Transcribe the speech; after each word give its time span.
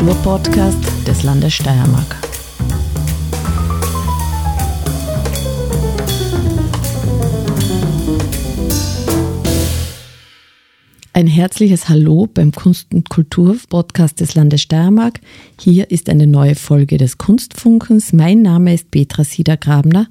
Kulturpodcast 0.00 1.06
des 1.06 1.22
Landes 1.24 1.52
Steiermark. 1.52 2.16
Ein 11.12 11.26
herzliches 11.26 11.90
Hallo 11.90 12.26
beim 12.32 12.50
Kunst- 12.52 12.94
und 12.94 13.10
Kultur-Podcast 13.10 14.20
des 14.20 14.34
Landes 14.34 14.62
Steiermark. 14.62 15.20
Hier 15.60 15.90
ist 15.90 16.08
eine 16.08 16.26
neue 16.26 16.54
Folge 16.54 16.96
des 16.96 17.18
Kunstfunkens. 17.18 18.14
Mein 18.14 18.40
Name 18.40 18.72
ist 18.72 18.90
Petra 18.90 19.22
Siedergrabner 19.22 20.08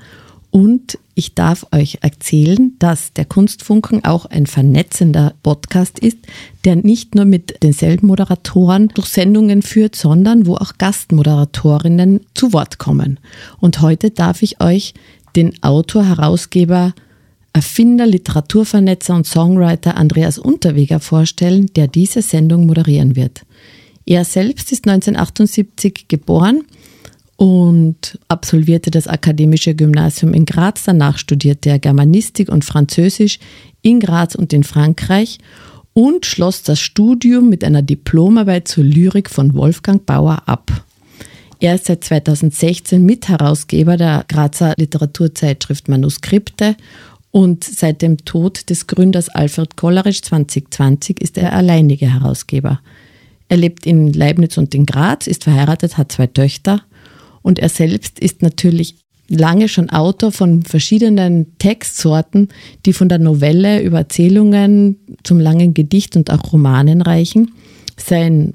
und 0.51 0.97
ich 1.13 1.35
darf 1.35 1.67
euch 1.71 1.99
erzählen, 2.01 2.73
dass 2.79 3.13
der 3.13 3.25
Kunstfunken 3.25 4.05
auch 4.05 4.25
ein 4.25 4.47
vernetzender 4.47 5.33
Podcast 5.43 5.99
ist, 5.99 6.17
der 6.65 6.77
nicht 6.77 7.13
nur 7.13 7.25
mit 7.25 7.61
denselben 7.61 8.07
Moderatoren 8.07 8.87
durch 8.89 9.07
Sendungen 9.07 9.61
führt, 9.61 9.95
sondern 9.95 10.47
wo 10.47 10.55
auch 10.55 10.77
Gastmoderatorinnen 10.77 12.21
zu 12.33 12.53
Wort 12.53 12.79
kommen. 12.79 13.19
Und 13.59 13.81
heute 13.81 14.11
darf 14.11 14.41
ich 14.41 14.61
euch 14.61 14.93
den 15.35 15.61
Autor, 15.61 16.05
Herausgeber, 16.05 16.93
Erfinder, 17.53 18.07
Literaturvernetzer 18.07 19.15
und 19.15 19.27
Songwriter 19.27 19.97
Andreas 19.97 20.39
Unterweger 20.39 20.99
vorstellen, 20.99 21.67
der 21.75 21.87
diese 21.87 22.21
Sendung 22.21 22.65
moderieren 22.65 23.15
wird. 23.15 23.41
Er 24.05 24.25
selbst 24.25 24.71
ist 24.71 24.87
1978 24.87 26.07
geboren 26.07 26.63
und 27.39 28.19
absolvierte 28.27 28.91
das 28.91 29.07
Akademische 29.07 29.73
Gymnasium 29.73 30.33
in 30.33 30.43
Graz. 30.43 30.83
Danach 30.83 31.17
studierte 31.17 31.69
er 31.69 31.79
Germanistik 31.79 32.49
und 32.49 32.65
Französisch 32.65 33.39
in 33.81 34.01
Graz 34.01 34.35
und 34.35 34.51
in 34.51 34.65
Frankreich 34.65 35.37
und 35.93 36.25
schloss 36.25 36.63
das 36.63 36.81
Studium 36.81 37.47
mit 37.47 37.63
einer 37.63 37.81
Diplomarbeit 37.81 38.67
zur 38.67 38.83
Lyrik 38.83 39.29
von 39.29 39.53
Wolfgang 39.53 40.05
Bauer 40.05 40.43
ab. 40.47 40.83
Er 41.61 41.75
ist 41.75 41.85
seit 41.85 42.03
2016 42.03 43.05
Mitherausgeber 43.05 43.95
der 43.95 44.25
Grazer 44.27 44.73
Literaturzeitschrift 44.75 45.87
Manuskripte 45.87 46.75
und 47.31 47.63
seit 47.63 48.01
dem 48.01 48.17
Tod 48.17 48.69
des 48.69 48.85
Gründers 48.85 49.29
Alfred 49.29 49.77
Kollarisch 49.77 50.23
2020 50.23 51.21
ist 51.21 51.37
er 51.37 51.53
alleiniger 51.53 52.13
Herausgeber. 52.13 52.81
Er 53.47 53.55
lebt 53.55 53.85
in 53.85 54.11
Leibniz 54.11 54.57
und 54.57 54.75
in 54.75 54.85
Graz, 54.85 55.25
ist 55.25 55.45
verheiratet, 55.45 55.97
hat 55.97 56.11
zwei 56.11 56.27
Töchter 56.27 56.81
und 57.49 57.57
er 57.57 57.69
selbst 57.69 58.19
ist 58.19 58.43
natürlich 58.43 58.95
lange 59.27 59.69
schon 59.69 59.89
Autor 59.89 60.31
von 60.31 60.61
verschiedenen 60.61 61.57
Textsorten, 61.57 62.49
die 62.85 62.93
von 62.93 63.09
der 63.09 63.17
Novelle 63.17 63.81
über 63.81 63.97
Erzählungen 63.97 64.99
zum 65.23 65.39
langen 65.39 65.73
Gedicht 65.73 66.15
und 66.15 66.29
auch 66.29 66.53
Romanen 66.53 67.01
reichen. 67.01 67.51
Sein 67.97 68.53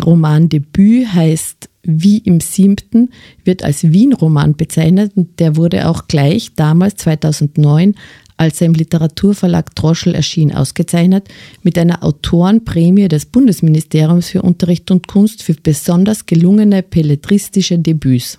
Romandebüt 0.00 1.12
heißt 1.12 1.68
Wie 1.82 2.18
im 2.18 2.38
Siebten, 2.38 3.10
wird 3.42 3.64
als 3.64 3.82
Wien-Roman 3.82 4.54
bezeichnet 4.54 5.16
und 5.16 5.40
der 5.40 5.56
wurde 5.56 5.88
auch 5.88 6.06
gleich 6.06 6.52
damals 6.54 6.94
2009 6.98 7.96
als 8.36 8.60
er 8.60 8.66
im 8.66 8.74
Literaturverlag 8.74 9.74
Droschel 9.74 10.14
erschien, 10.14 10.54
ausgezeichnet 10.54 11.28
mit 11.62 11.78
einer 11.78 12.04
Autorenprämie 12.04 13.08
des 13.08 13.26
Bundesministeriums 13.26 14.28
für 14.28 14.42
Unterricht 14.42 14.90
und 14.90 15.06
Kunst 15.06 15.42
für 15.42 15.54
besonders 15.54 16.26
gelungene 16.26 16.82
belletristische 16.82 17.78
Debüts. 17.78 18.38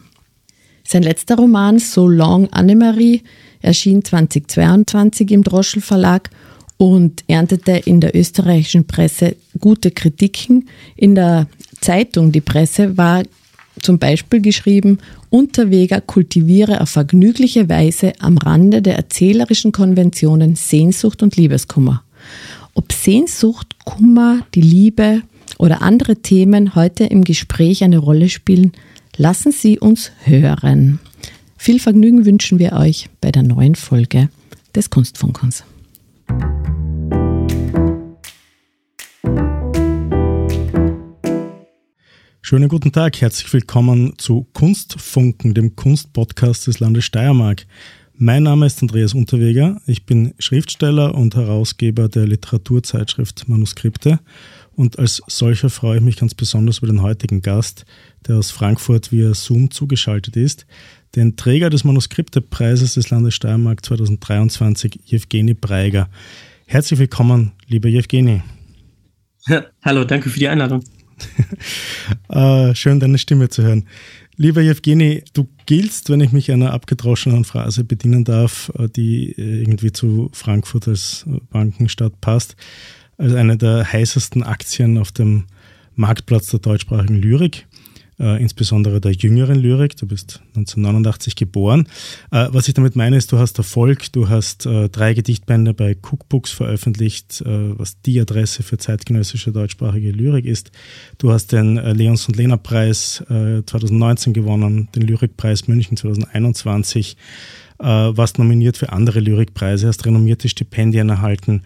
Sein 0.84 1.03
letzter 1.03 1.36
Roman 1.36 1.80
So 1.80 2.08
Long 2.08 2.48
Annemarie 2.53 3.23
erschien 3.62 4.03
2022 4.03 5.31
im 5.31 5.44
Droschel 5.44 5.81
Verlag 5.81 6.30
und 6.78 7.24
erntete 7.28 7.72
in 7.72 8.00
der 8.00 8.16
österreichischen 8.16 8.86
Presse 8.86 9.36
gute 9.59 9.91
Kritiken. 9.91 10.69
In 10.96 11.16
der 11.16 11.47
Zeitung 11.81 12.31
Die 12.31 12.41
Presse 12.41 12.97
war 12.97 13.24
zum 13.81 13.99
Beispiel 13.99 14.41
geschrieben, 14.41 14.99
Unterweger 15.29 16.01
kultiviere 16.01 16.81
auf 16.81 16.89
vergnügliche 16.89 17.69
Weise 17.69 18.13
am 18.19 18.38
Rande 18.38 18.81
der 18.81 18.95
erzählerischen 18.95 19.71
Konventionen 19.71 20.55
Sehnsucht 20.55 21.23
und 21.23 21.35
Liebeskummer. 21.35 22.03
Ob 22.73 22.91
Sehnsucht, 22.91 23.75
Kummer, 23.85 24.45
die 24.53 24.61
Liebe 24.61 25.21
oder 25.57 25.81
andere 25.81 26.17
Themen 26.17 26.75
heute 26.75 27.05
im 27.05 27.23
Gespräch 27.23 27.83
eine 27.83 27.97
Rolle 27.97 28.29
spielen, 28.29 28.71
lassen 29.17 29.51
Sie 29.51 29.79
uns 29.79 30.11
hören. 30.23 30.99
Viel 31.57 31.79
Vergnügen 31.79 32.25
wünschen 32.25 32.59
wir 32.59 32.73
euch 32.73 33.09
bei 33.19 33.31
der 33.31 33.44
neuen 33.44 33.75
Folge 33.75 34.29
des 34.75 34.89
Kunstfunkens. 34.89 35.63
Schönen 42.50 42.69
guten 42.69 42.94
Tag, 42.94 43.19
herzlich 43.19 43.52
willkommen 43.52 44.13
zu 44.18 44.47
Kunstfunken, 44.53 45.53
dem 45.53 45.75
Kunstpodcast 45.75 46.68
des 46.68 46.80
Landes 46.80 47.03
Steiermark. 47.03 47.66
Mein 48.13 48.44
Name 48.44 48.66
ist 48.66 48.81
Andreas 48.81 49.13
Unterweger, 49.13 49.81
ich 49.85 50.06
bin 50.06 50.34
Schriftsteller 50.40 51.13
und 51.13 51.36
Herausgeber 51.36 52.07
der 52.07 52.25
Literaturzeitschrift 52.25 53.50
Manuskripte 53.50 54.22
und 54.78 54.97
als 54.97 55.22
solcher 55.28 55.69
freue 55.69 55.97
ich 55.97 56.03
mich 56.06 56.16
ganz 56.16 56.36
besonders 56.36 56.78
über 56.78 56.88
den 56.88 57.02
heutigen 57.02 57.41
Gast, 57.41 57.86
der 58.25 58.38
aus 58.38 58.52
Frankfurt 58.52 59.12
via 59.12 59.34
Zoom 59.34 59.69
zugeschaltet 59.69 60.38
ist, 60.38 60.66
den 61.18 61.36
Träger 61.36 61.69
des 61.69 61.84
Manuskriptepreises 61.84 62.94
des 62.94 63.09
Landes 63.09 63.34
Steiermark 63.34 63.84
2023, 63.84 65.02
Jewgeni 65.03 65.53
Breiger. 65.53 66.09
Herzlich 66.66 66.97
willkommen, 66.97 67.52
lieber 67.68 67.90
Jewgeni. 67.90 68.41
hallo, 69.81 70.06
danke 70.06 70.30
für 70.30 70.40
die 70.40 70.47
Einladung. 70.47 70.81
Äh, 72.29 72.75
schön, 72.75 73.00
deine 73.00 73.17
Stimme 73.17 73.50
zu 73.50 73.63
hören. 73.63 73.85
Lieber 74.35 74.61
Jewgeni, 74.61 75.23
du 75.33 75.47
giltst, 75.66 76.09
wenn 76.09 76.22
ich 76.22 76.31
mich 76.31 76.51
einer 76.51 76.73
abgedroschenen 76.73 77.44
Phrase 77.44 77.83
bedienen 77.83 78.23
darf, 78.23 78.72
äh, 78.78 78.88
die 78.88 79.31
irgendwie 79.31 79.91
zu 79.91 80.29
Frankfurt 80.33 80.88
als 80.88 81.25
Bankenstadt 81.51 82.19
passt, 82.22 82.56
als 83.17 83.33
eine 83.33 83.57
der 83.57 83.91
heißesten 83.91 84.44
Aktien 84.44 84.97
auf 84.97 85.11
dem 85.11 85.45
Marktplatz 85.95 86.51
der 86.51 86.59
deutschsprachigen 86.59 87.16
Lyrik 87.16 87.66
äh, 88.19 88.41
insbesondere 88.41 89.00
der 89.01 89.11
jüngeren 89.11 89.55
Lyrik. 89.55 89.95
Du 89.97 90.07
bist 90.07 90.41
1989 90.55 91.35
geboren. 91.35 91.88
Äh, 92.31 92.47
was 92.51 92.67
ich 92.67 92.73
damit 92.73 92.95
meine, 92.95 93.17
ist, 93.17 93.31
du 93.31 93.38
hast 93.38 93.57
Erfolg, 93.57 94.11
du 94.13 94.29
hast 94.29 94.66
äh, 94.66 94.89
drei 94.89 95.13
Gedichtbände 95.13 95.73
bei 95.73 95.95
Cookbooks 95.95 96.51
veröffentlicht, 96.51 97.41
äh, 97.41 97.77
was 97.77 98.01
die 98.01 98.19
Adresse 98.19 98.63
für 98.63 98.77
zeitgenössische 98.77 99.51
deutschsprachige 99.51 100.11
Lyrik 100.11 100.45
ist. 100.45 100.72
Du 101.17 101.31
hast 101.31 101.51
den 101.51 101.77
äh, 101.77 101.94
Leons 101.94 102.27
und 102.27 102.38
Lena 102.38 102.57
Preis 102.57 103.23
2019 103.27 104.31
äh, 104.31 104.33
gewonnen, 104.33 104.89
den 104.95 105.03
Lyrikpreis 105.03 105.67
München 105.67 105.97
2021 105.97 107.17
warst 107.79 108.39
nominiert 108.39 108.75
für 108.75 108.91
andere 108.91 109.19
Lyrikpreise, 109.19 109.88
hast 109.88 110.03
renommierte 110.03 110.50
Stipendien 110.50 111.09
erhalten 111.09 111.61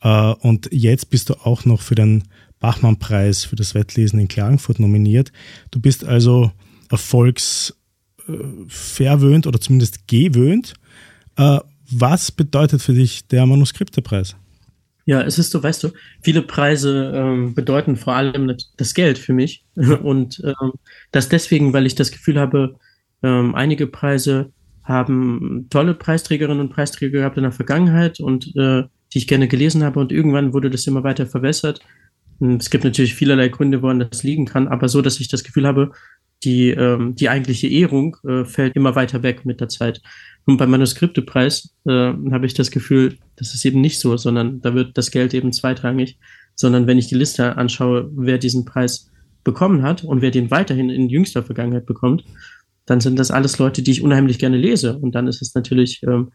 und 0.00 0.70
jetzt 0.72 1.10
bist 1.10 1.28
du 1.28 1.34
auch 1.34 1.66
noch 1.66 1.82
für 1.82 1.94
den 1.94 2.24
Bachmann-Preis 2.60 3.44
für 3.44 3.56
das 3.56 3.74
Wettlesen 3.74 4.20
in 4.20 4.28
Klagenfurt 4.28 4.78
nominiert. 4.78 5.32
Du 5.70 5.80
bist 5.80 6.04
also 6.04 6.52
erfolgsverwöhnt 6.90 9.46
oder 9.46 9.58
zumindest 9.60 10.06
gewöhnt. 10.06 10.74
Äh, 11.36 11.60
was 11.90 12.30
bedeutet 12.30 12.82
für 12.82 12.92
dich 12.92 13.26
der 13.26 13.46
Manuskriptepreis? 13.46 14.36
Ja, 15.06 15.22
es 15.22 15.38
ist 15.38 15.50
so, 15.50 15.62
weißt 15.62 15.84
du, 15.84 15.88
viele 16.20 16.42
Preise 16.42 17.12
ähm, 17.14 17.54
bedeuten 17.54 17.96
vor 17.96 18.12
allem 18.14 18.54
das 18.76 18.92
Geld 18.94 19.18
für 19.18 19.32
mich. 19.32 19.64
Und 19.74 20.40
ähm, 20.44 20.72
das 21.10 21.28
deswegen, 21.28 21.72
weil 21.72 21.86
ich 21.86 21.96
das 21.96 22.12
Gefühl 22.12 22.38
habe, 22.38 22.76
ähm, 23.22 23.54
einige 23.54 23.86
Preise 23.86 24.52
haben 24.82 25.68
tolle 25.70 25.94
Preisträgerinnen 25.94 26.60
und 26.60 26.70
Preisträger 26.70 27.20
gehabt 27.20 27.36
in 27.36 27.44
der 27.44 27.52
Vergangenheit 27.52 28.18
und 28.18 28.56
äh, 28.56 28.84
die 29.12 29.18
ich 29.18 29.28
gerne 29.28 29.46
gelesen 29.46 29.84
habe 29.84 30.00
und 30.00 30.10
irgendwann 30.10 30.52
wurde 30.52 30.70
das 30.70 30.86
immer 30.86 31.04
weiter 31.04 31.26
verbessert 31.26 31.80
es 32.40 32.70
gibt 32.70 32.84
natürlich 32.84 33.14
vielerlei 33.14 33.48
Gründe, 33.48 33.82
woran 33.82 34.00
das 34.00 34.22
liegen 34.22 34.46
kann, 34.46 34.68
aber 34.68 34.88
so, 34.88 35.02
dass 35.02 35.20
ich 35.20 35.28
das 35.28 35.44
Gefühl 35.44 35.66
habe, 35.66 35.92
die, 36.42 36.70
ähm, 36.70 37.14
die 37.14 37.28
eigentliche 37.28 37.68
Ehrung 37.68 38.16
äh, 38.26 38.44
fällt 38.44 38.74
immer 38.74 38.94
weiter 38.94 39.22
weg 39.22 39.44
mit 39.44 39.60
der 39.60 39.68
Zeit. 39.68 40.00
Und 40.46 40.56
beim 40.56 40.70
Manuskriptepreis 40.70 41.74
äh, 41.86 41.90
habe 41.90 42.46
ich 42.46 42.54
das 42.54 42.70
Gefühl, 42.70 43.18
das 43.36 43.54
ist 43.54 43.64
eben 43.64 43.80
nicht 43.80 44.00
so, 44.00 44.16
sondern 44.16 44.60
da 44.62 44.74
wird 44.74 44.96
das 44.96 45.10
Geld 45.10 45.34
eben 45.34 45.52
zweitrangig, 45.52 46.18
sondern 46.54 46.86
wenn 46.86 46.98
ich 46.98 47.08
die 47.08 47.14
Liste 47.14 47.56
anschaue, 47.56 48.10
wer 48.14 48.38
diesen 48.38 48.64
Preis 48.64 49.10
bekommen 49.44 49.82
hat 49.82 50.04
und 50.04 50.22
wer 50.22 50.30
den 50.30 50.50
weiterhin 50.50 50.90
in 50.90 51.08
jüngster 51.08 51.42
Vergangenheit 51.42 51.86
bekommt, 51.86 52.24
dann 52.86 53.00
sind 53.00 53.18
das 53.18 53.30
alles 53.30 53.58
Leute, 53.58 53.82
die 53.82 53.90
ich 53.90 54.02
unheimlich 54.02 54.38
gerne 54.38 54.56
lese. 54.56 54.98
Und 54.98 55.14
dann 55.14 55.28
ist 55.28 55.42
es 55.42 55.54
natürlich 55.54 56.02
ähm, 56.02 56.32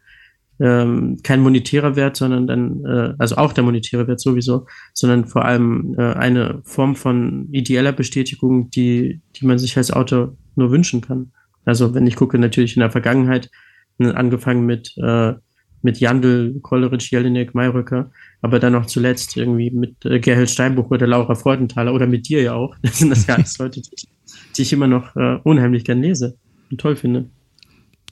ähm, 0.58 1.18
kein 1.22 1.40
monetärer 1.40 1.96
Wert, 1.96 2.16
sondern 2.16 2.46
dann, 2.46 2.84
äh, 2.84 3.14
also 3.18 3.36
auch 3.36 3.52
der 3.52 3.64
monetäre 3.64 4.06
Wert 4.08 4.20
sowieso, 4.20 4.66
sondern 4.94 5.26
vor 5.26 5.44
allem 5.44 5.94
äh, 5.98 6.14
eine 6.14 6.60
Form 6.64 6.96
von 6.96 7.48
ideeller 7.52 7.92
Bestätigung, 7.92 8.70
die, 8.70 9.20
die 9.36 9.46
man 9.46 9.58
sich 9.58 9.76
als 9.76 9.90
Autor 9.90 10.34
nur 10.54 10.70
wünschen 10.70 11.00
kann. 11.00 11.32
Also 11.64 11.94
wenn 11.94 12.06
ich 12.06 12.16
gucke, 12.16 12.38
natürlich 12.38 12.76
in 12.76 12.80
der 12.80 12.90
Vergangenheit, 12.90 13.50
angefangen 13.98 14.66
mit, 14.66 14.94
äh, 14.98 15.34
mit 15.82 16.00
Jandl, 16.00 16.58
Kolleritsch, 16.60 17.10
Jelinek, 17.10 17.54
Mayröcker, 17.54 18.10
aber 18.42 18.58
dann 18.58 18.74
noch 18.74 18.86
zuletzt 18.86 19.36
irgendwie 19.36 19.70
mit 19.70 20.04
äh, 20.04 20.20
Gerhild 20.20 20.50
Steinbuch 20.50 20.90
oder 20.90 21.06
Laura 21.06 21.34
Freudenthaler 21.34 21.94
oder 21.94 22.06
mit 22.06 22.28
dir 22.28 22.42
ja 22.42 22.54
auch. 22.54 22.74
Das 22.82 22.98
sind 22.98 23.10
das 23.10 23.26
ja 23.26 23.36
alles 23.36 23.58
Leute, 23.58 23.80
die, 23.80 24.08
die 24.56 24.62
ich 24.62 24.72
immer 24.72 24.86
noch 24.86 25.16
äh, 25.16 25.38
unheimlich 25.44 25.84
gern 25.84 26.02
lese 26.02 26.36
und 26.70 26.78
toll 26.78 26.96
finde. 26.96 27.30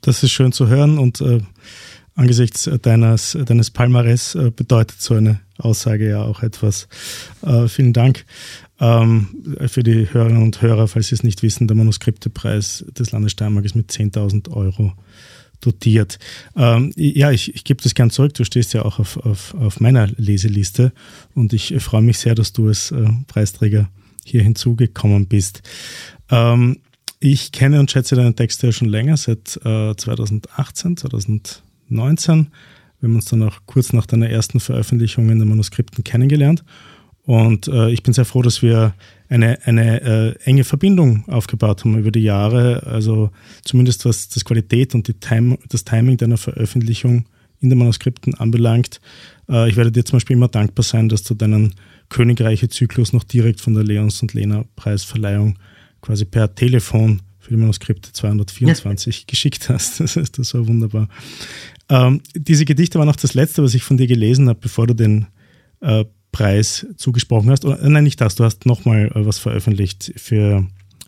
Das 0.01 0.23
ist 0.23 0.33
schön 0.33 0.53
zu 0.53 0.69
hören 0.69 0.99
und 0.99 1.21
äh, 1.21 1.41
angesichts 2.15 2.71
deines, 2.83 3.37
deines 3.47 3.71
Palmares 3.71 4.35
äh, 4.35 4.51
bedeutet 4.55 5.01
so 5.01 5.15
eine 5.15 5.41
Aussage 5.59 6.09
ja 6.09 6.23
auch 6.23 6.43
etwas. 6.43 6.89
Äh, 7.43 7.69
vielen 7.69 7.93
Dank 7.93 8.25
ähm, 8.81 9.29
für 9.67 9.83
die 9.83 10.13
Hörerinnen 10.13 10.43
und 10.43 10.63
Hörer, 10.63 10.89
falls 10.89 11.09
Sie 11.09 11.15
es 11.15 11.23
nicht 11.23 11.43
wissen, 11.43 11.67
der 11.67 11.77
Manuskriptepreis 11.77 12.85
des 12.97 13.13
Landes 13.13 13.33
Steiermark 13.33 13.65
ist 13.65 13.77
mit 13.77 13.91
10.000 13.91 14.51
Euro 14.51 14.93
dotiert. 15.61 16.19
Ähm, 16.57 16.93
ja, 16.97 17.31
ich, 17.31 17.55
ich 17.55 17.65
gebe 17.65 17.83
das 17.83 17.95
gern 17.95 18.11
zurück. 18.11 18.35
Du 18.35 18.45
stehst 18.45 18.75
ja 18.75 18.85
auch 18.85 18.99
auf, 18.99 19.17
auf, 19.19 19.55
auf 19.55 19.81
meiner 19.81 20.09
Leseliste 20.17 20.93
und 21.35 21.53
ich 21.53 21.75
freue 21.83 22.03
mich 22.03 22.19
sehr, 22.19 22.35
dass 22.35 22.53
du 22.53 22.69
als 22.69 22.91
äh, 22.91 23.07
Preisträger 23.27 23.89
hier 24.25 24.43
hinzugekommen 24.43 25.27
bist. 25.27 25.63
Ähm, 26.31 26.79
ich 27.21 27.53
kenne 27.53 27.81
und 27.81 27.91
schätze 27.91 28.17
deine 28.17 28.35
Texte 28.35 28.67
ja 28.67 28.73
schon 28.73 28.89
länger, 28.89 29.17
seit 29.17 29.57
äh, 29.65 29.95
2018, 29.97 30.97
2019. 31.89 32.49
Wir 33.01 33.09
haben 33.09 33.17
uns 33.17 33.27
dann 33.27 33.43
auch 33.43 33.61
kurz 33.67 33.93
nach 33.93 34.07
deiner 34.07 34.31
ersten 34.31 34.61
Veröffentlichung 34.61 35.29
in 35.31 35.39
den 35.39 35.49
Manuskripten 35.49 36.05
kennengelernt. 36.05 36.65
Und 37.27 37.69
äh, 37.69 37.91
ich 37.91 38.03
bin 38.03 38.13
sehr 38.13 38.25
froh, 38.25 38.43
dass 38.43 38.63
wir 38.63 38.95
eine, 39.29 39.59
eine 39.67 40.03
äh, 40.03 40.35
enge 40.45 40.65
Verbindung 40.65 41.27
aufgebaut 41.29 41.85
haben 41.85 41.99
über 41.99 42.11
die 42.11 42.23
Jahre. 42.23 42.83
Also 42.87 43.31
zumindest 43.65 44.05
was 44.05 44.29
das 44.29 44.45
Qualität 44.45 44.95
und 44.95 45.09
die 45.09 45.15
Time, 45.15 45.59
das 45.69 45.85
Timing 45.85 46.19
deiner 46.19 46.37
Veröffentlichung 46.37 47.27
in 47.61 47.71
den 47.71 47.79
Manuskripten 47.79 48.35
anbelangt. 48.35 49.01
Äh, 49.49 49.71
ich 49.71 49.77
werde 49.77 49.91
dir 49.91 50.05
zum 50.05 50.17
Beispiel 50.17 50.37
immer 50.37 50.49
dankbar 50.49 50.85
sein, 50.85 51.09
dass 51.09 51.23
du 51.23 51.35
deinen 51.35 51.75
Königreiche-Zyklus 52.11 53.13
noch 53.13 53.25
direkt 53.25 53.61
von 53.61 53.75
der 53.75 53.85
Leons 53.85 54.21
und 54.21 54.35
Lena 54.35 54.65
Preisverleihung 54.77 55.59
quasi 56.03 56.27
per 56.27 56.55
Telefon 56.55 57.23
für 57.45 57.51
die 57.51 57.61
Manuskripte 57.61 58.11
224 58.13 59.19
ja. 59.19 59.25
geschickt 59.27 59.69
hast. 59.69 60.01
Das, 60.01 60.17
ist, 60.17 60.39
das 60.39 60.55
war 60.55 60.67
wunderbar. 60.67 61.09
Ähm, 61.91 62.23
diese 62.35 62.65
Gedichte 62.65 62.99
waren 62.99 63.09
auch 63.11 63.17
das 63.17 63.35
letzte, 63.35 63.63
was 63.63 63.75
ich 63.75 63.83
von 63.83 63.99
dir 63.99 64.07
gelesen 64.07 64.49
habe, 64.49 64.59
bevor 64.61 64.87
du 64.87 64.95
den 64.95 65.27
äh, 65.81 66.07
Preis 66.33 66.87
zugesprochen 66.97 67.51
hast. 67.51 67.67
Oder, 67.67 67.87
nein, 67.89 68.05
nicht 68.05 68.21
das, 68.21 68.35
du 68.35 68.45
hast 68.45 68.65
nochmal 68.65 69.13
äh, 69.15 69.27
was 69.27 69.39
veröffentlicht 69.39 70.15
für 70.17 70.67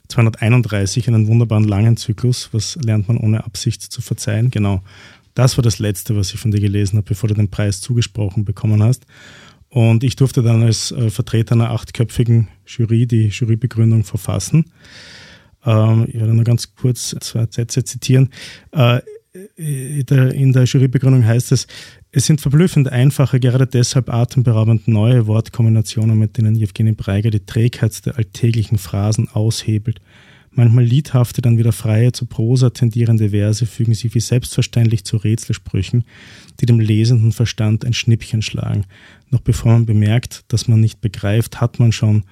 231, 0.09 1.09
einen 1.09 1.27
wunderbaren 1.27 1.65
langen 1.65 1.97
Zyklus. 1.97 2.51
Was 2.53 2.77
lernt 2.77 3.09
man 3.09 3.17
ohne 3.17 3.45
Absicht 3.45 3.83
zu 3.83 4.03
verzeihen? 4.03 4.51
Genau. 4.51 4.83
Das 5.33 5.57
war 5.57 5.63
das 5.63 5.79
letzte, 5.79 6.17
was 6.17 6.35
ich 6.35 6.41
von 6.41 6.51
dir 6.51 6.61
gelesen 6.61 6.99
habe, 6.99 7.09
bevor 7.09 7.29
du 7.29 7.35
den 7.35 7.51
Preis 7.51 7.81
zugesprochen 7.81 8.45
bekommen 8.45 8.83
hast. 8.83 9.07
Und 9.71 10.05
ich 10.05 10.17
durfte 10.17 10.43
dann 10.43 10.63
als 10.63 10.93
äh, 10.93 11.09
Vertreter 11.09 11.55
einer 11.55 11.71
achtköpfigen 11.71 12.49
Jury 12.67 13.07
die 13.07 13.29
Jurybegründung 13.29 14.05
verfassen. 14.05 14.67
Ähm, 15.67 16.07
ich 16.09 16.15
werde 16.15 16.33
nur 16.33 16.45
ganz 16.45 16.75
kurz 16.75 17.15
zwei 17.21 17.47
Sätze 17.51 17.85
zitieren. 17.85 18.31
Äh, 18.73 19.01
in 19.57 20.53
der 20.53 20.65
Jurybegründung 20.65 21.27
heißt 21.27 21.53
es, 21.53 21.67
es 22.11 22.25
sind 22.25 22.41
verblüffend 22.41 22.89
einfache, 22.89 23.39
gerade 23.39 23.67
deshalb 23.67 24.09
atemberaubend 24.09 24.89
neue 24.89 25.27
Wortkombinationen, 25.27 26.19
mit 26.19 26.39
denen 26.39 26.55
Jewgeni 26.55 26.93
Breiger 26.93 27.31
die 27.31 27.45
Trägheit 27.45 28.07
der 28.07 28.17
alltäglichen 28.17 28.79
Phrasen 28.79 29.29
aushebelt. 29.29 30.01
Manchmal 30.53 30.85
liedhafte, 30.85 31.43
dann 31.43 31.59
wieder 31.59 31.73
freie, 31.73 32.13
zu 32.13 32.25
Prosa 32.25 32.71
tendierende 32.71 33.29
Verse 33.29 33.67
fügen 33.67 33.93
sich 33.93 34.15
wie 34.15 34.21
selbstverständlich 34.21 35.05
zu 35.05 35.19
Rätselsprüchen, 35.19 36.05
die 36.61 36.67
dem 36.67 36.81
lesenden 36.81 37.33
Verstand 37.33 37.85
ein 37.85 37.93
Schnippchen 37.93 38.41
schlagen. 38.41 38.87
Noch 39.29 39.41
bevor 39.41 39.73
man 39.73 39.85
bemerkt, 39.85 40.45
dass 40.49 40.67
man 40.67 40.81
nicht 40.81 41.03
begreift, 41.03 41.61
hat 41.61 41.79
man 41.79 41.93
schon 41.93 42.25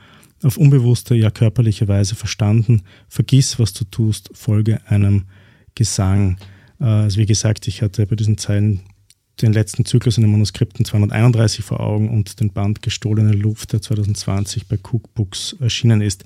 auf 0.45 0.57
unbewusste, 0.57 1.15
ja 1.15 1.31
körperliche 1.31 1.89
Weise 1.89 2.15
verstanden. 2.15 2.83
Vergiss, 3.09 3.59
was 3.59 3.73
du 3.73 3.85
tust, 3.85 4.31
folge 4.33 4.81
einem 4.87 5.25
Gesang. 5.75 6.39
Äh, 6.81 6.85
also 6.85 7.19
wie 7.19 7.27
gesagt, 7.27 7.67
ich 7.67 7.83
hatte 7.83 8.07
bei 8.07 8.17
diesen 8.17 8.39
Zeilen 8.39 8.81
den 9.43 9.53
letzten 9.53 9.85
Zyklus 9.85 10.17
in 10.17 10.23
den 10.23 10.31
Manuskripten 10.31 10.85
231 10.85 11.65
vor 11.65 11.81
Augen 11.81 12.09
und 12.09 12.39
den 12.39 12.53
Band 12.53 12.83
Gestohlene 12.83 13.33
Luft, 13.33 13.73
der 13.73 13.83
2020 13.83 14.69
bei 14.69 14.77
Cookbooks 14.77 15.57
erschienen 15.59 16.01
ist. 16.01 16.25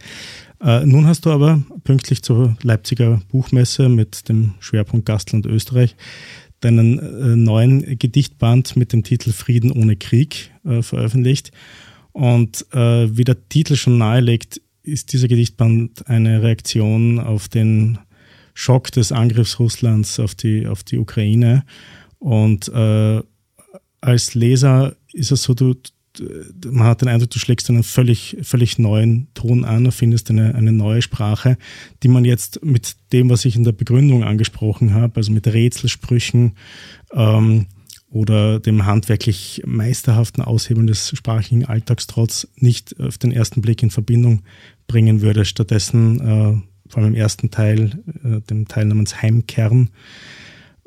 Äh, 0.61 0.85
nun 0.85 1.07
hast 1.07 1.25
du 1.25 1.31
aber 1.31 1.63
pünktlich 1.85 2.23
zur 2.23 2.57
Leipziger 2.63 3.23
Buchmesse 3.31 3.89
mit 3.89 4.29
dem 4.29 4.55
Schwerpunkt 4.61 5.07
Gastland 5.07 5.47
Österreich 5.47 5.97
deinen 6.61 6.99
äh, 6.99 7.37
neuen 7.37 7.99
Gedichtband 7.99 8.77
mit 8.77 8.93
dem 8.93 9.05
Titel 9.05 9.31
Frieden 9.31 9.71
ohne 9.71 9.97
Krieg 9.97 10.51
veröffentlicht. 10.81 11.53
Und 12.19 12.67
äh, 12.73 13.17
wie 13.17 13.23
der 13.23 13.49
Titel 13.49 13.77
schon 13.77 13.97
nahelegt, 13.97 14.61
ist 14.83 15.13
dieser 15.13 15.29
Gedichtband 15.29 16.09
eine 16.09 16.43
Reaktion 16.43 17.21
auf 17.21 17.47
den 17.47 17.99
Schock 18.55 18.91
des 18.91 19.13
Angriffs 19.13 19.61
Russlands 19.61 20.19
auf 20.19 20.35
die, 20.35 20.67
auf 20.67 20.83
die 20.83 20.99
Ukraine. 20.99 21.65
Und 22.19 22.67
äh, 22.71 23.23
als 24.01 24.35
Leser 24.35 24.97
ist 25.13 25.31
es 25.31 25.45
so, 25.45 25.55
du, 25.55 25.77
man 26.67 26.89
hat 26.89 27.03
den 27.03 27.09
Eindruck, 27.09 27.31
du 27.31 27.39
schlägst 27.39 27.71
einen 27.71 27.85
völlig, 27.85 28.37
völlig 28.43 28.81
neuen 28.81 29.29
Ton 29.35 29.65
an, 29.65 29.87
erfindest 29.87 30.29
eine, 30.31 30.57
eine 30.57 30.73
neue 30.73 31.03
Sprache, 31.03 31.57
die 32.03 32.09
man 32.09 32.25
jetzt 32.25 32.65
mit 32.65 32.97
dem, 33.13 33.31
was 33.31 33.45
ich 33.45 33.55
in 33.55 33.63
der 33.63 33.71
Begründung 33.71 34.25
angesprochen 34.25 34.93
habe, 34.93 35.19
also 35.19 35.31
mit 35.31 35.47
Rätselsprüchen 35.47 36.57
ähm, 37.13 37.67
oder 38.11 38.59
dem 38.59 38.87
handwerklich 38.87 39.63
meisterhaften 39.67 40.43
Aushebeln 40.43 40.87
des 40.87 41.11
sprachlichen 41.11 41.67
Alltagstrotz 41.67 42.49
nicht 42.57 42.99
auf 43.01 43.19
den 43.19 43.33
ersten 43.33 43.61
Blick 43.61 43.83
in 43.83 43.91
Verbindung 43.91 44.43
bringen 44.87 45.21
würde. 45.21 45.45
Stattdessen, 45.45 46.21
äh, 46.21 46.91
vor 46.91 47.03
allem 47.03 47.15
im 47.15 47.21
ersten 47.21 47.51
Teil, 47.51 47.99
äh, 48.25 48.41
dem 48.49 48.67
Teil 48.67 48.87
namens 48.87 49.21
Heimkern, 49.21 49.91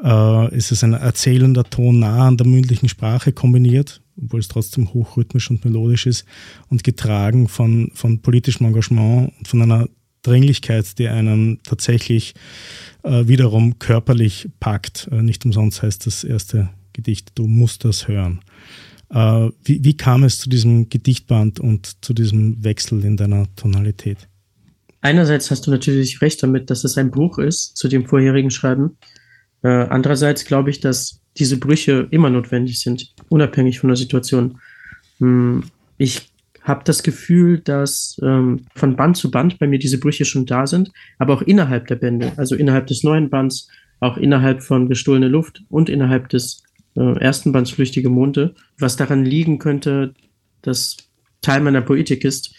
äh, 0.04 0.56
ist 0.56 0.72
es 0.72 0.84
ein 0.84 0.94
erzählender 0.94 1.64
Ton 1.64 2.00
nah 2.00 2.28
an 2.28 2.38
der 2.38 2.48
mündlichen 2.48 2.90
Sprache 2.90 3.32
kombiniert, 3.34 4.02
obwohl 4.20 4.40
es 4.40 4.48
trotzdem 4.48 4.92
hochrhythmisch 4.94 5.52
und 5.52 5.64
melodisch 5.64 6.08
ist 6.08 6.26
und 6.70 6.84
getragen 6.84 7.48
von, 7.48 7.92
von 7.94 8.20
politischem 8.20 8.66
Engagement 8.66 9.32
und 9.38 9.48
von 9.48 9.62
einer 9.62 9.88
Dringlichkeit, 10.24 10.98
die 10.98 11.08
einen 11.08 11.62
tatsächlich 11.64 12.34
äh, 13.04 13.28
wiederum 13.28 13.78
körperlich 13.78 14.50
packt. 14.60 15.08
Äh, 15.12 15.22
nicht 15.22 15.46
umsonst 15.46 15.84
heißt 15.84 16.08
das 16.08 16.24
erste 16.24 16.70
Gedicht, 16.94 17.32
du 17.36 17.48
musst 17.48 17.86
das 17.86 18.08
hören. 18.08 18.42
Äh, 19.10 19.50
wie, 19.64 19.84
wie 19.84 19.98
kam 19.98 20.24
es 20.24 20.40
zu 20.40 20.50
diesem 20.50 20.90
Gedichtband 20.90 21.60
und 21.60 22.04
zu 22.04 22.14
diesem 22.14 22.64
Wechsel 22.64 23.04
in 23.04 23.18
deiner 23.18 23.46
Tonalität? 23.56 24.28
Einerseits 25.02 25.50
hast 25.50 25.66
du 25.68 25.72
natürlich 25.72 26.22
recht 26.22 26.42
damit, 26.44 26.70
dass 26.70 26.84
es 26.84 26.98
ein 26.98 27.12
Bruch 27.12 27.40
ist 27.40 27.76
zu 27.76 27.88
dem 27.88 28.06
vorherigen 28.06 28.52
Schreiben. 28.52 28.98
Äh, 29.64 29.70
andererseits 29.70 30.46
glaube 30.46 30.70
ich, 30.70 30.80
dass 30.80 31.22
diese 31.38 31.58
Brüche 31.58 32.08
immer 32.12 32.30
notwendig 32.30 32.80
sind, 32.80 33.14
unabhängig 33.30 33.80
von 33.80 33.90
der 33.90 33.98
Situation. 33.98 34.60
Hm, 35.20 35.64
ich 35.98 36.32
habe 36.62 36.84
das 36.84 37.04
Gefühl, 37.04 37.60
dass 37.60 38.20
ähm, 38.22 38.66
von 38.76 38.96
Band 38.96 39.18
zu 39.18 39.32
Band 39.32 39.58
bei 39.58 39.68
mir 39.68 39.80
diese 39.80 40.00
Brüche 40.00 40.26
schon 40.26 40.46
da 40.46 40.68
sind, 40.68 40.92
aber 41.18 41.34
auch 41.34 41.42
innerhalb 41.42 41.88
der 41.88 41.96
Bände, 41.96 42.34
also 42.38 42.56
innerhalb 42.56 42.88
des 42.88 43.04
neuen 43.04 43.30
Bands, 43.30 43.68
auch 44.00 44.18
innerhalb 44.18 44.62
von 44.62 44.88
Gestohlene 44.88 45.28
Luft 45.28 45.64
und 45.70 45.90
innerhalb 45.90 46.30
des 46.30 46.64
äh, 46.96 47.20
ersten 47.20 47.52
Bands 47.52 47.72
Flüchtige 47.72 48.10
Monde, 48.10 48.56
was 48.78 48.96
daran 48.96 49.26
liegen 49.26 49.60
könnte, 49.60 50.14
dass 50.62 50.98
Teil 51.42 51.62
meiner 51.62 51.82
Poetik 51.82 52.24
ist, 52.24 52.56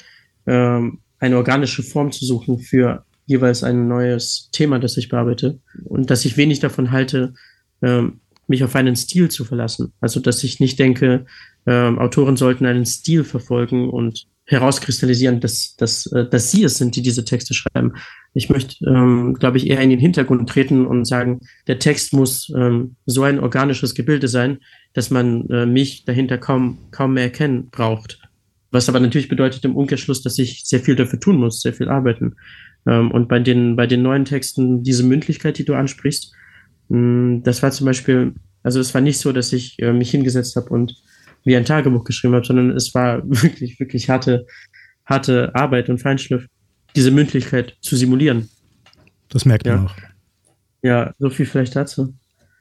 ähm, 0.47 0.99
eine 1.19 1.37
organische 1.37 1.83
Form 1.83 2.11
zu 2.11 2.25
suchen 2.25 2.59
für 2.59 3.05
jeweils 3.27 3.63
ein 3.63 3.87
neues 3.87 4.49
Thema, 4.53 4.79
das 4.79 4.97
ich 4.97 5.09
bearbeite 5.09 5.61
und 5.85 6.11
dass 6.11 6.25
ich 6.25 6.37
wenig 6.37 6.61
davon 6.61 6.91
halte, 6.91 7.35
ähm, 7.81 8.21
mich 8.49 8.65
auf 8.65 8.75
einen 8.75 8.97
Stil 8.97 9.31
zu 9.31 9.45
verlassen. 9.45 9.93
Also 10.01 10.21
dass 10.21 10.43
ich 10.43 10.61
nicht 10.61 10.79
denke, 10.79 11.27
ähm, 11.67 11.99
Autoren 11.99 12.37
sollten 12.37 12.67
einen 12.67 12.87
Stil 12.87 13.25
verfolgen 13.25 13.89
und 13.89 14.27
herauskristallisieren, 14.53 15.41
dass, 15.41 15.75
dass, 15.77 16.07
äh, 16.13 16.29
dass 16.29 16.51
sie 16.51 16.65
es 16.65 16.79
sind, 16.79 16.95
die 16.97 17.03
diese 17.03 17.25
Texte 17.25 17.55
schreiben. 17.55 17.95
Ich 18.35 18.49
möchte, 18.49 18.85
ähm, 18.87 19.35
glaube 19.35 19.57
ich, 19.57 19.69
eher 19.69 19.81
in 19.81 19.91
den 19.91 19.99
Hintergrund 19.99 20.49
treten 20.49 20.87
und 20.87 21.05
sagen, 21.05 21.41
der 21.67 21.79
Text 21.79 22.13
muss 22.13 22.53
ähm, 22.57 22.97
so 23.07 23.23
ein 23.25 23.41
organisches 23.41 23.95
Gebilde 23.95 24.29
sein, 24.29 24.59
dass 24.93 25.11
man 25.11 25.49
äh, 25.51 25.67
mich 25.67 26.05
dahinter 26.05 26.39
kaum, 26.39 26.79
kaum 26.91 27.15
mehr 27.15 27.25
erkennen 27.25 27.69
braucht. 27.71 28.21
Was 28.71 28.89
aber 28.89 29.01
natürlich 29.01 29.29
bedeutet 29.29 29.65
im 29.65 29.77
Umkehrschluss, 29.77 30.23
dass 30.23 30.39
ich 30.39 30.63
sehr 30.65 30.81
viel 30.81 30.97
dafür 30.97 31.21
tun 31.21 31.37
muss, 31.37 31.61
sehr 31.61 31.75
viel 31.75 31.89
arbeiten. 31.89 32.37
Ähm, 32.87 33.11
und 33.11 33.29
bei 33.29 33.39
den, 33.39 33.77
bei 33.77 33.87
den 33.87 34.03
neuen 34.03 34.25
Texten, 34.25 34.83
diese 34.83 35.03
Mündlichkeit, 35.03 35.59
die 35.59 35.65
du 35.65 35.75
ansprichst, 35.75 36.33
mh, 36.89 36.99
hm, 36.99 37.43
das 37.43 37.63
war 37.63 37.71
zum 37.71 37.87
Beispiel, 37.87 38.35
also 38.63 38.81
es 38.81 38.95
war 38.95 39.01
nicht 39.01 39.19
so, 39.19 39.33
dass 39.33 39.53
ich 39.53 39.79
äh, 39.81 39.93
mich 39.93 40.11
hingesetzt 40.11 40.57
habe 40.57 40.71
und 40.71 40.95
wie 41.45 41.57
ein 41.57 41.65
Tagebuch 41.65 42.05
geschrieben 42.05 42.35
habe, 42.35 42.47
sondern 42.47 42.71
es 42.71 42.95
war 42.95 43.23
wirklich, 43.25 43.79
wirklich 43.81 44.09
harte, 44.09 44.47
harte 45.05 45.55
Arbeit 45.55 45.89
und 45.89 45.99
Feinschliff, 45.99 46.47
diese 46.95 47.11
Mündlichkeit 47.11 47.77
zu 47.81 47.97
simulieren. 47.97 48.49
Das 49.29 49.45
merkt 49.45 49.67
man 49.67 49.77
ja. 49.77 49.85
auch. 49.85 49.97
Ja, 50.83 51.15
so 51.19 51.31
viel 51.31 51.47
vielleicht 51.47 51.77
dazu. 51.77 52.15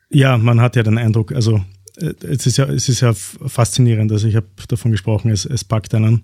Ja, 0.09 0.37
man 0.37 0.61
hat 0.61 0.75
ja 0.75 0.83
den 0.83 0.97
Eindruck, 0.97 1.31
also 1.31 1.61
äh, 1.97 2.13
es 2.23 2.45
ist 2.45 2.57
ja, 2.57 2.65
es 2.65 2.89
ist 2.89 3.01
ja 3.01 3.13
faszinierend. 3.13 4.11
Also 4.11 4.27
ich 4.27 4.35
habe 4.35 4.47
davon 4.67 4.91
gesprochen, 4.91 5.31
es, 5.31 5.45
es 5.45 5.63
packt 5.63 5.93
einen. 5.93 6.23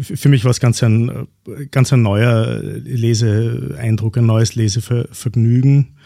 Für 0.00 0.28
mich 0.28 0.44
war 0.44 0.50
es 0.50 0.60
ganz 0.60 0.82
ein, 0.82 1.28
ganz 1.70 1.92
ein 1.92 2.02
neuer 2.02 2.60
Leseeindruck, 2.62 4.18
ein 4.18 4.26
neues 4.26 4.54
Lesevergnügen, 4.54 5.96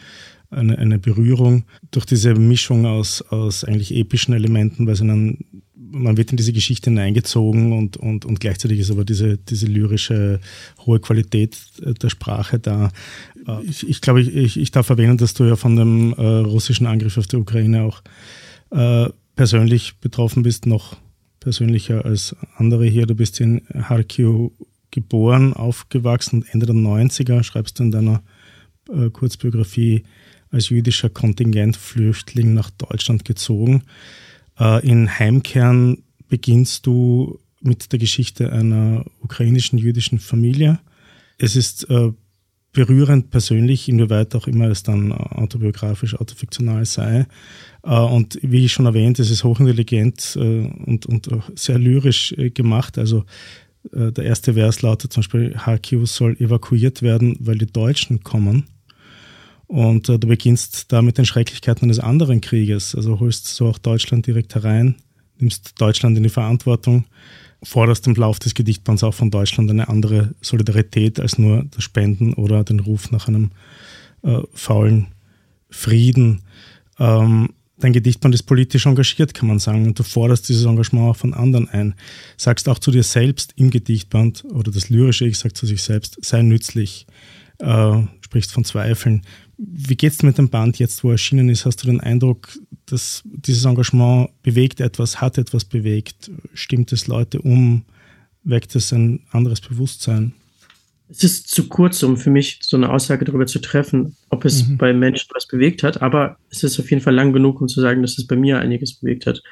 eine, 0.50 0.78
eine 0.78 0.98
Berührung 0.98 1.64
durch 1.90 2.06
diese 2.06 2.34
Mischung 2.34 2.86
aus, 2.86 3.22
aus 3.22 3.64
eigentlich 3.64 3.94
epischen 3.94 4.34
Elementen, 4.34 4.86
weil 4.86 4.94
es 4.94 5.00
einen 5.00 5.62
man 5.90 6.16
wird 6.16 6.30
in 6.30 6.36
diese 6.36 6.52
Geschichte 6.52 6.90
hineingezogen 6.90 7.72
und, 7.72 7.96
und, 7.96 8.24
und 8.24 8.40
gleichzeitig 8.40 8.80
ist 8.80 8.90
aber 8.90 9.04
diese, 9.04 9.38
diese 9.38 9.66
lyrische 9.66 10.40
hohe 10.86 11.00
Qualität 11.00 11.58
der 11.80 12.08
Sprache 12.08 12.58
da. 12.58 12.90
Ich, 13.64 13.88
ich 13.88 14.00
glaube, 14.00 14.22
ich, 14.22 14.56
ich 14.56 14.70
darf 14.70 14.90
erwähnen, 14.90 15.18
dass 15.18 15.34
du 15.34 15.44
ja 15.44 15.56
von 15.56 15.76
dem 15.76 16.12
äh, 16.12 16.22
russischen 16.22 16.86
Angriff 16.86 17.18
auf 17.18 17.26
die 17.26 17.36
Ukraine 17.36 17.82
auch 17.82 18.02
äh, 18.70 19.10
persönlich 19.34 19.96
betroffen 20.00 20.42
bist, 20.42 20.66
noch 20.66 20.96
persönlicher 21.40 22.04
als 22.04 22.36
andere 22.56 22.86
hier. 22.86 23.06
Du 23.06 23.14
bist 23.14 23.40
in 23.40 23.62
Kharkiv 23.66 24.50
geboren, 24.90 25.52
aufgewachsen, 25.54 26.44
Ende 26.50 26.66
der 26.66 26.74
90er, 26.74 27.42
schreibst 27.42 27.78
du 27.78 27.84
in 27.84 27.90
deiner 27.90 28.22
äh, 28.88 29.10
Kurzbiografie 29.10 30.04
als 30.50 30.68
jüdischer 30.68 31.08
Kontingentflüchtling 31.08 32.54
nach 32.54 32.70
Deutschland 32.70 33.24
gezogen. 33.24 33.84
Äh, 34.60 34.86
in 34.86 35.18
Heimkern 35.18 36.02
beginnst 36.28 36.86
du 36.86 37.40
mit 37.60 37.92
der 37.92 37.98
Geschichte 37.98 38.52
einer 38.52 39.04
ukrainischen 39.20 39.78
jüdischen 39.78 40.18
Familie. 40.18 40.78
Es 41.38 41.56
ist 41.56 41.88
äh, 41.90 42.12
berührend 42.72 43.30
persönlich, 43.30 43.88
inwieweit 43.88 44.34
auch 44.36 44.46
immer 44.46 44.68
es 44.68 44.82
dann 44.82 45.12
autobiografisch, 45.12 46.14
autofiktional 46.14 46.84
sei. 46.84 47.26
Äh, 47.82 47.98
und 47.98 48.38
wie 48.42 48.66
ich 48.66 48.72
schon 48.72 48.86
erwähnt, 48.86 49.18
es 49.18 49.30
ist 49.30 49.44
hochintelligent 49.44 50.36
und, 50.36 51.06
und 51.06 51.28
sehr 51.56 51.78
lyrisch 51.78 52.34
gemacht. 52.54 52.98
Also 52.98 53.24
der 53.92 54.24
erste 54.24 54.54
Vers 54.54 54.82
lautet 54.82 55.12
zum 55.12 55.22
Beispiel, 55.22 55.56
HQ 55.56 56.06
soll 56.06 56.36
evakuiert 56.36 57.00
werden, 57.00 57.36
weil 57.40 57.56
die 57.56 57.66
Deutschen 57.66 58.22
kommen. 58.22 58.66
Und 59.70 60.08
du 60.08 60.18
beginnst 60.18 60.90
da 60.90 61.00
mit 61.00 61.16
den 61.16 61.24
Schrecklichkeiten 61.24 61.84
eines 61.84 62.00
anderen 62.00 62.40
Krieges. 62.40 62.94
Also 62.94 63.20
holst 63.20 63.46
so 63.46 63.68
auch 63.68 63.78
Deutschland 63.78 64.26
direkt 64.26 64.54
herein, 64.56 64.96
nimmst 65.38 65.80
Deutschland 65.80 66.16
in 66.16 66.24
die 66.24 66.28
Verantwortung 66.28 67.04
forderst 67.62 68.06
im 68.06 68.14
Lauf 68.14 68.38
des 68.38 68.54
Gedichtbands 68.54 69.04
auch 69.04 69.14
von 69.14 69.30
Deutschland 69.30 69.70
eine 69.70 69.88
andere 69.88 70.34
Solidarität 70.40 71.20
als 71.20 71.38
nur 71.38 71.64
das 71.70 71.84
Spenden 71.84 72.34
oder 72.34 72.64
den 72.64 72.80
Ruf 72.80 73.10
nach 73.10 73.28
einem 73.28 73.50
äh, 74.22 74.40
faulen 74.54 75.08
Frieden. 75.68 76.42
Ähm, 76.98 77.50
dein 77.78 77.92
Gedichtband 77.92 78.34
ist 78.34 78.44
politisch 78.44 78.86
engagiert, 78.86 79.34
kann 79.34 79.48
man 79.48 79.58
sagen, 79.58 79.86
und 79.86 79.98
du 79.98 80.02
forderst 80.02 80.48
dieses 80.48 80.64
Engagement 80.64 81.10
auch 81.10 81.16
von 81.16 81.34
anderen 81.34 81.68
ein. 81.68 81.94
Sagst 82.36 82.68
auch 82.68 82.78
zu 82.78 82.90
dir 82.90 83.02
selbst 83.02 83.52
im 83.56 83.70
Gedichtband 83.70 84.44
oder 84.50 84.72
das 84.72 84.88
lyrische 84.88 85.26
Ich 85.26 85.38
sagt 85.38 85.56
zu 85.56 85.66
sich 85.66 85.82
selbst, 85.82 86.18
sei 86.24 86.42
nützlich, 86.42 87.06
äh, 87.58 88.02
sprichst 88.20 88.52
von 88.52 88.64
Zweifeln. 88.64 89.22
Wie 89.62 89.96
geht 89.96 90.14
es 90.14 90.22
mit 90.22 90.38
dem 90.38 90.48
Band 90.48 90.78
jetzt, 90.78 91.04
wo 91.04 91.08
er 91.08 91.12
erschienen 91.12 91.50
ist? 91.50 91.66
Hast 91.66 91.82
du 91.82 91.86
den 91.86 92.00
Eindruck, 92.00 92.48
dass 92.86 93.22
dieses 93.24 93.66
Engagement 93.66 94.30
bewegt 94.42 94.80
etwas, 94.80 95.20
hat 95.20 95.36
etwas 95.36 95.66
bewegt? 95.66 96.30
Stimmt 96.54 96.92
es 96.92 97.08
Leute 97.08 97.42
um? 97.42 97.84
Weckt 98.42 98.74
es 98.74 98.90
ein 98.92 99.20
anderes 99.32 99.60
Bewusstsein? 99.60 100.32
Es 101.10 101.24
ist 101.24 101.48
zu 101.48 101.68
kurz, 101.68 102.02
um 102.02 102.16
für 102.16 102.30
mich 102.30 102.60
so 102.62 102.78
eine 102.78 102.88
Aussage 102.88 103.26
darüber 103.26 103.46
zu 103.46 103.58
treffen, 103.58 104.16
ob 104.30 104.46
es 104.46 104.66
mhm. 104.66 104.78
bei 104.78 104.94
Menschen 104.94 105.28
was 105.34 105.46
bewegt 105.46 105.82
hat, 105.82 106.00
aber 106.00 106.38
es 106.50 106.62
ist 106.62 106.80
auf 106.80 106.88
jeden 106.88 107.02
Fall 107.02 107.14
lang 107.14 107.34
genug, 107.34 107.60
um 107.60 107.68
zu 107.68 107.82
sagen, 107.82 108.00
dass 108.00 108.16
es 108.16 108.26
bei 108.26 108.36
mir 108.36 108.60
einiges 108.60 108.94
bewegt 108.94 109.26
hat. 109.26 109.42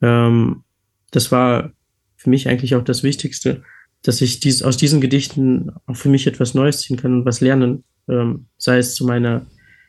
Ähm, 0.00 0.62
das 1.10 1.32
war 1.32 1.72
für 2.16 2.30
mich 2.30 2.48
eigentlich 2.48 2.76
auch 2.76 2.84
das 2.84 3.02
Wichtigste, 3.02 3.64
dass 4.02 4.20
ich 4.20 4.38
dies, 4.38 4.62
aus 4.62 4.76
diesen 4.76 5.00
Gedichten 5.00 5.72
auch 5.86 5.96
für 5.96 6.08
mich 6.08 6.28
etwas 6.28 6.54
Neues 6.54 6.82
ziehen 6.82 6.96
kann 6.98 7.14
und 7.14 7.24
was 7.24 7.40
lernen 7.40 7.82
ähm, 8.08 8.46
sei 8.56 8.78
es 8.78 8.94
zu 8.94 9.04
meiner, 9.04 9.46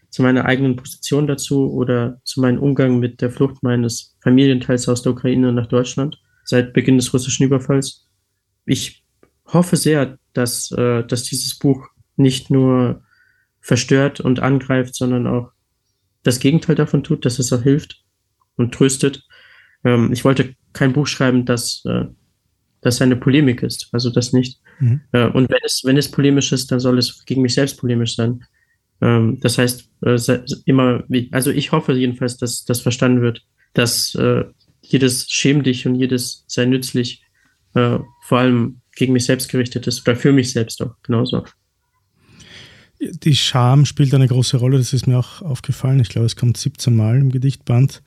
zu 0.09 0.21
meiner 0.21 0.45
eigenen 0.45 0.75
Position 0.75 1.27
dazu 1.27 1.71
oder 1.71 2.19
zu 2.23 2.41
meinem 2.41 2.59
Umgang 2.59 2.99
mit 2.99 3.21
der 3.21 3.31
Flucht 3.31 3.63
meines 3.63 4.17
Familienteils 4.21 4.87
aus 4.89 5.01
der 5.01 5.13
Ukraine 5.13 5.53
nach 5.53 5.67
Deutschland 5.67 6.21
seit 6.43 6.73
Beginn 6.73 6.97
des 6.97 7.13
russischen 7.13 7.45
Überfalls. 7.45 8.07
Ich 8.65 9.03
hoffe 9.45 9.77
sehr, 9.77 10.17
dass, 10.33 10.71
äh, 10.71 11.03
dass 11.05 11.23
dieses 11.23 11.57
Buch 11.57 11.87
nicht 12.15 12.49
nur 12.49 13.03
verstört 13.59 14.19
und 14.19 14.39
angreift, 14.39 14.95
sondern 14.95 15.27
auch 15.27 15.51
das 16.23 16.39
Gegenteil 16.39 16.75
davon 16.75 17.03
tut, 17.03 17.25
dass 17.25 17.39
es 17.39 17.51
auch 17.53 17.63
hilft 17.63 18.03
und 18.55 18.73
tröstet. 18.73 19.23
Ähm, 19.83 20.11
ich 20.13 20.23
wollte 20.23 20.55
kein 20.73 20.93
Buch 20.93 21.07
schreiben, 21.07 21.45
das, 21.45 21.83
äh, 21.85 22.05
das 22.81 23.01
eine 23.01 23.15
Polemik 23.15 23.63
ist, 23.63 23.89
also 23.91 24.09
das 24.09 24.33
nicht. 24.33 24.60
Mhm. 24.81 25.01
Äh, 25.11 25.27
und 25.27 25.49
wenn 25.49 25.59
es, 25.63 25.83
wenn 25.85 25.97
es 25.97 26.11
polemisch 26.11 26.51
ist, 26.51 26.71
dann 26.71 26.79
soll 26.79 26.97
es 26.97 27.23
gegen 27.25 27.41
mich 27.41 27.53
selbst 27.53 27.77
polemisch 27.77 28.15
sein. 28.15 28.43
Ähm, 28.99 29.39
das 29.39 29.57
heißt, 29.57 29.89
äh, 30.01 30.39
immer, 30.65 31.03
also 31.31 31.51
ich 31.51 31.71
hoffe 31.71 31.93
jedenfalls, 31.93 32.37
dass 32.37 32.65
das 32.65 32.81
verstanden 32.81 33.21
wird, 33.21 33.45
dass 33.73 34.15
äh, 34.15 34.43
jedes 34.81 35.29
schäm 35.29 35.63
dich 35.63 35.87
und 35.87 35.95
jedes 35.95 36.43
sei 36.47 36.65
nützlich 36.65 37.23
vor 37.73 38.37
allem 38.37 38.81
gegen 38.97 39.13
mich 39.13 39.23
selbst 39.23 39.47
gerichtet 39.47 39.87
ist 39.87 40.05
oder 40.05 40.17
für 40.17 40.33
mich 40.33 40.51
selbst 40.51 40.81
auch 40.81 40.93
genauso. 41.03 41.45
Die 42.99 43.37
Scham 43.37 43.85
spielt 43.85 44.13
eine 44.13 44.27
große 44.27 44.57
Rolle, 44.57 44.77
das 44.77 44.91
ist 44.91 45.07
mir 45.07 45.17
auch 45.17 45.41
aufgefallen. 45.41 46.01
Ich 46.01 46.09
glaube, 46.09 46.25
es 46.25 46.35
kommt 46.35 46.57
17 46.57 46.93
Mal 46.93 47.19
im 47.19 47.31
Gedichtband. 47.31 48.03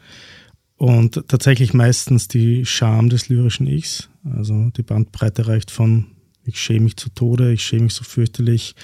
Und 0.77 1.27
tatsächlich 1.29 1.73
meistens 1.73 2.29
die 2.29 2.67
Scham 2.67 3.09
des 3.09 3.31
lyrischen 3.31 3.67
Ichs. 3.67 4.11
Also 4.23 4.69
die 4.77 4.83
Bandbreite 4.83 5.47
reicht 5.47 5.71
von 5.71 6.14
ich 6.45 6.61
schäme 6.61 6.85
mich 6.85 6.97
zu 6.97 7.11
Tode, 7.11 7.53
ich 7.53 7.63
schäme 7.63 7.85
mich 7.85 7.95
so 7.95 8.05
fürchterlich, 8.05 8.75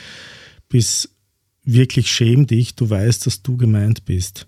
bis 0.68 1.14
wirklich 1.64 2.10
schäm 2.10 2.46
dich, 2.46 2.74
du 2.74 2.88
weißt, 2.88 3.26
dass 3.26 3.42
du 3.42 3.56
gemeint 3.56 4.04
bist. 4.04 4.46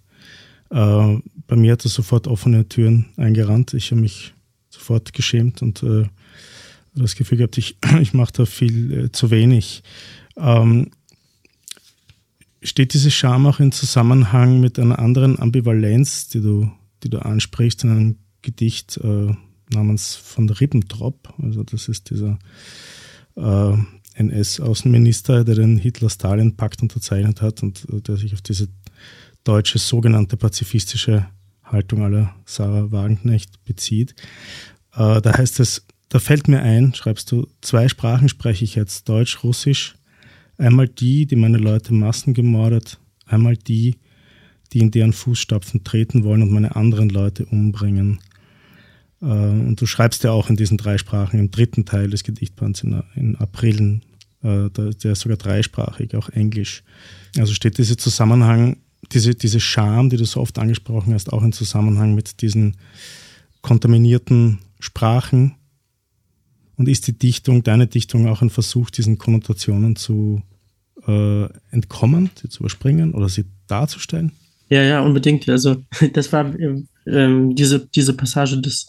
Äh, 0.71 1.19
bei 1.47 1.57
mir 1.57 1.73
hat 1.73 1.85
er 1.85 1.91
sofort 1.91 2.27
offene 2.27 2.69
Türen 2.69 3.07
eingerannt. 3.17 3.75
Ich 3.75 3.91
habe 3.91 4.01
mich 4.01 4.35
sofort 4.71 5.13
geschämt 5.13 5.63
und 5.63 5.83
äh, 5.83 6.07
das 6.95 7.15
Gefühl 7.15 7.39
gehabt, 7.39 7.59
ich, 7.59 7.77
ich 8.01 8.15
mache 8.15 8.33
da 8.33 8.47
viel 8.47 8.93
äh, 8.93 9.13
zu 9.13 9.31
wenig. 9.31 9.83
Ähm, 10.37 10.91
steht 12.63 12.95
diese 12.95 13.11
Scham 13.11 13.47
auch 13.47 13.61
in 13.61 13.73
Zusammenhang 13.73 14.61
mit 14.61 14.79
einer 14.79 14.99
anderen 14.99 15.39
Ambivalenz, 15.39 16.29
die 16.29 16.41
du, 16.41 16.71
die 17.03 17.11
du 17.11 17.19
ansprichst 17.19 17.85
in 17.85 17.91
einem 17.91 18.17
Gedicht 18.41 18.99
äh, 19.03 19.35
namens 19.71 20.15
von 20.15 20.49
Ribbentrop? 20.49 21.35
Also 21.43 21.63
das 21.65 21.89
ist 21.89 22.11
dieser 22.11 22.39
äh, 23.37 23.73
NS-Außenminister, 24.15 25.45
der 25.45 25.55
den 25.55 25.79
Hitler-Stalin-Pakt 25.79 26.83
unterzeichnet 26.83 27.43
hat 27.43 27.63
und 27.63 27.87
äh, 27.93 28.01
der 28.01 28.17
sich 28.17 28.35
auf 28.35 28.43
diese 28.43 28.69
deutsche 29.45 29.79
sogenannte 29.79 30.37
pazifistische 30.37 31.27
Haltung 31.65 32.03
aller 32.03 32.35
Sarah 32.45 32.93
Wagenknecht 32.93 33.65
bezieht. 33.65 34.15
Äh, 34.95 35.21
da 35.21 35.37
heißt 35.37 35.61
es, 35.61 35.87
da 36.09 36.19
fällt 36.19 36.49
mir 36.49 36.61
ein, 36.61 36.95
schreibst 36.95 37.33
du, 37.33 37.47
zwei 37.63 37.89
Sprachen 37.89 38.29
spreche 38.29 38.65
ich 38.65 38.75
jetzt, 38.75 39.09
Deutsch, 39.09 39.43
Russisch. 39.43 39.95
Einmal 40.59 40.87
die, 40.87 41.27
die 41.27 41.37
meine 41.37 41.57
Leute 41.57 41.95
Massen 41.95 42.35
gemordet, 42.35 43.01
einmal 43.25 43.57
die, 43.57 43.97
die 44.73 44.81
in 44.81 44.91
deren 44.91 45.15
Fußstapfen 45.15 45.85
treten 45.85 46.25
wollen 46.25 46.43
und 46.43 46.53
meine 46.53 46.77
anderen 46.77 47.09
Leute 47.09 47.47
umbringen. 47.47 48.21
Äh, 49.23 49.27
und 49.27 49.81
du 49.81 49.87
schreibst 49.87 50.25
ja 50.25 50.33
auch 50.33 50.51
in 50.51 50.57
diesen 50.57 50.77
drei 50.77 50.99
Sprachen 50.99 51.39
im 51.39 51.51
dritten 51.51 51.85
Teil 51.85 52.11
des 52.11 52.25
Gedichtbands 52.25 52.83
in, 52.83 53.03
in 53.15 53.37
Aprillen, 53.37 54.03
äh, 54.43 54.69
der 54.71 55.13
ist 55.13 55.21
sogar 55.21 55.39
dreisprachig, 55.39 56.15
auch 56.15 56.29
Englisch. 56.29 56.83
Also 57.39 57.55
steht 57.55 57.79
dieser 57.79 57.97
Zusammenhang, 57.97 58.79
diese, 59.13 59.35
diese 59.35 59.61
Scham, 59.61 60.11
die 60.11 60.17
du 60.17 60.25
so 60.25 60.41
oft 60.41 60.59
angesprochen 60.59 61.15
hast, 61.15 61.33
auch 61.33 61.43
im 61.43 61.53
Zusammenhang 61.53 62.15
mit 62.15 62.43
diesen 62.43 62.77
kontaminierten 63.63 64.59
Sprachen. 64.81 65.55
Und 66.77 66.89
ist 66.89 67.07
die 67.07 67.17
Dichtung, 67.17 67.63
deine 67.63 67.87
Dichtung 67.87 68.27
auch 68.29 68.43
ein 68.43 68.51
Versuch, 68.51 68.91
diesen 68.91 69.19
Konnotationen 69.19 69.95
zu 69.95 70.43
äh, 71.07 71.45
entkommen, 71.71 72.31
sie 72.41 72.49
zu 72.49 72.61
überspringen 72.61 73.15
oder 73.15 73.29
sie 73.29 73.45
darzustellen? 73.67 74.33
Ja, 74.73 74.83
ja, 74.83 75.01
unbedingt. 75.03 75.47
Also 75.51 75.85
das 76.15 76.33
war 76.33 76.51
ähm, 76.59 77.55
diese, 77.55 77.87
diese 77.95 78.15
Passage, 78.15 78.59
das 78.59 78.87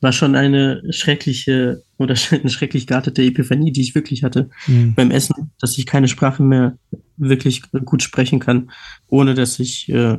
war 0.00 0.12
schon 0.12 0.34
eine 0.34 0.82
schreckliche 0.90 1.82
oder 1.98 2.14
eine 2.30 2.48
schrecklich 2.48 2.86
geartete 2.86 3.22
Epiphanie, 3.22 3.70
die 3.70 3.82
ich 3.82 3.94
wirklich 3.94 4.24
hatte 4.24 4.48
mhm. 4.66 4.94
beim 4.94 5.10
Essen, 5.10 5.50
dass 5.60 5.76
ich 5.76 5.84
keine 5.84 6.08
Sprache 6.08 6.42
mehr 6.42 6.78
wirklich 7.18 7.60
gut 7.84 8.02
sprechen 8.02 8.38
kann, 8.40 8.70
ohne 9.08 9.34
dass 9.34 9.58
ich 9.58 9.90
äh, 9.90 10.16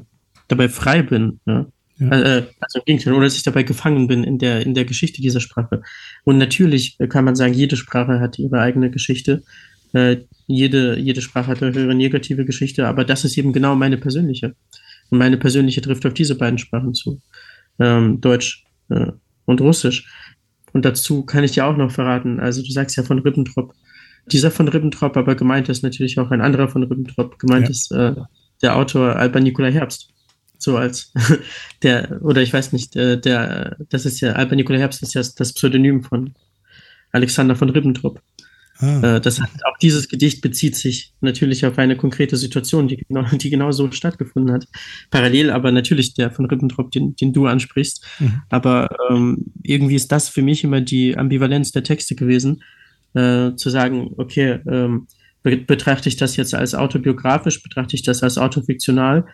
dabei 0.47 0.69
frei 0.69 1.01
bin. 1.01 1.39
Ja? 1.47 1.65
Ja. 1.97 2.11
Äh, 2.11 2.45
also 2.59 2.77
im 2.77 2.85
Gegenteil, 2.85 3.13
oder 3.13 3.23
dass 3.23 3.35
ich 3.35 3.43
dabei 3.43 3.63
gefangen 3.63 4.07
bin 4.07 4.23
in 4.23 4.37
der, 4.37 4.63
in 4.63 4.75
der 4.75 4.85
Geschichte 4.85 5.23
dieser 5.23 5.39
Sprache. 5.39 5.81
Und 6.23 6.37
natürlich 6.37 6.99
kann 7.09 7.25
man 7.25 7.35
sagen, 7.35 7.55
jede 7.55 7.77
Sprache 7.77 8.19
hat 8.19 8.37
ihre 8.37 8.59
eigene 8.59 8.91
Geschichte. 8.91 9.41
Äh, 9.93 10.17
jede, 10.45 10.99
jede 10.99 11.21
Sprache 11.23 11.47
hat 11.47 11.61
ihre 11.61 11.95
negative 11.95 12.45
Geschichte, 12.45 12.87
aber 12.87 13.05
das 13.05 13.25
ist 13.25 13.39
eben 13.39 13.53
genau 13.53 13.75
meine 13.75 13.97
persönliche. 13.97 14.53
Und 15.09 15.17
meine 15.17 15.37
persönliche 15.37 15.81
trifft 15.81 16.05
auf 16.05 16.13
diese 16.13 16.35
beiden 16.35 16.57
Sprachen 16.57 16.93
zu. 16.93 17.19
ähm, 17.79 18.21
Deutsch 18.21 18.65
äh, 18.89 19.11
und 19.45 19.61
Russisch. 19.61 20.07
Und 20.73 20.85
dazu 20.85 21.25
kann 21.25 21.43
ich 21.43 21.53
dir 21.53 21.65
auch 21.65 21.77
noch 21.77 21.91
verraten, 21.91 22.39
also 22.39 22.61
du 22.61 22.71
sagst 22.71 22.95
ja 22.97 23.03
von 23.03 23.19
Ribbentrop. 23.19 23.73
Dieser 24.31 24.51
von 24.51 24.67
Ribbentrop, 24.67 25.17
aber 25.17 25.35
gemeint 25.35 25.69
ist 25.69 25.81
natürlich 25.81 26.19
auch 26.19 26.29
ein 26.29 26.41
anderer 26.41 26.67
von 26.67 26.83
Ribbentrop. 26.83 27.39
Gemeint 27.39 27.65
ja. 27.65 27.71
ist 27.71 27.91
äh, 27.91 28.13
der 28.61 28.75
Autor 28.75 29.15
Alban 29.15 29.43
Nikolai 29.43 29.71
Herbst. 29.71 30.09
So 30.59 30.77
als 30.77 31.13
der, 31.83 32.19
oder 32.21 32.41
ich 32.41 32.53
weiß 32.53 32.73
nicht, 32.73 32.93
der, 32.95 33.13
äh, 33.13 33.19
der 33.19 33.77
das 33.89 34.05
ist 34.05 34.19
ja, 34.19 34.33
Alban 34.33 34.57
Nikolai 34.57 34.79
Herbst 34.79 35.01
ist 35.01 35.15
ja 35.15 35.21
das 35.21 35.53
Pseudonym 35.53 36.03
von 36.03 36.35
Alexander 37.11 37.55
von 37.55 37.69
Ribbentrop. 37.69 38.21
Ah. 38.81 39.15
Äh, 39.15 39.21
das 39.21 39.41
auch 39.41 39.77
dieses 39.81 40.07
Gedicht 40.07 40.41
bezieht 40.41 40.75
sich 40.75 41.13
natürlich 41.19 41.65
auf 41.65 41.77
eine 41.77 41.97
konkrete 41.97 42.37
Situation, 42.37 42.87
die 42.87 42.97
genau, 42.97 43.23
die 43.31 43.49
genau 43.49 43.71
so 43.71 43.91
stattgefunden 43.91 44.53
hat. 44.53 44.67
Parallel 45.11 45.51
aber 45.51 45.71
natürlich 45.71 46.13
der 46.13 46.31
von 46.31 46.45
Ribbentrop, 46.45 46.91
den, 46.91 47.15
den 47.15 47.33
du 47.33 47.45
ansprichst. 47.45 48.05
Mhm. 48.19 48.41
Aber 48.49 48.89
ähm, 49.09 49.45
irgendwie 49.63 49.95
ist 49.95 50.11
das 50.11 50.29
für 50.29 50.41
mich 50.41 50.63
immer 50.63 50.79
die 50.81 51.17
Ambivalenz 51.17 51.71
der 51.71 51.83
Texte 51.83 52.15
gewesen, 52.15 52.63
äh, 53.13 53.53
zu 53.55 53.69
sagen, 53.69 54.11
okay, 54.17 54.59
ähm, 54.67 55.07
be 55.43 55.57
betrachte 55.57 56.07
ich 56.07 56.15
das 56.15 56.37
jetzt 56.37 56.53
als 56.53 56.73
autobiografisch, 56.73 57.61
betrachte 57.61 57.95
ich 57.95 58.03
das 58.03 58.23
als 58.23 58.37
autofiktional. 58.37 59.25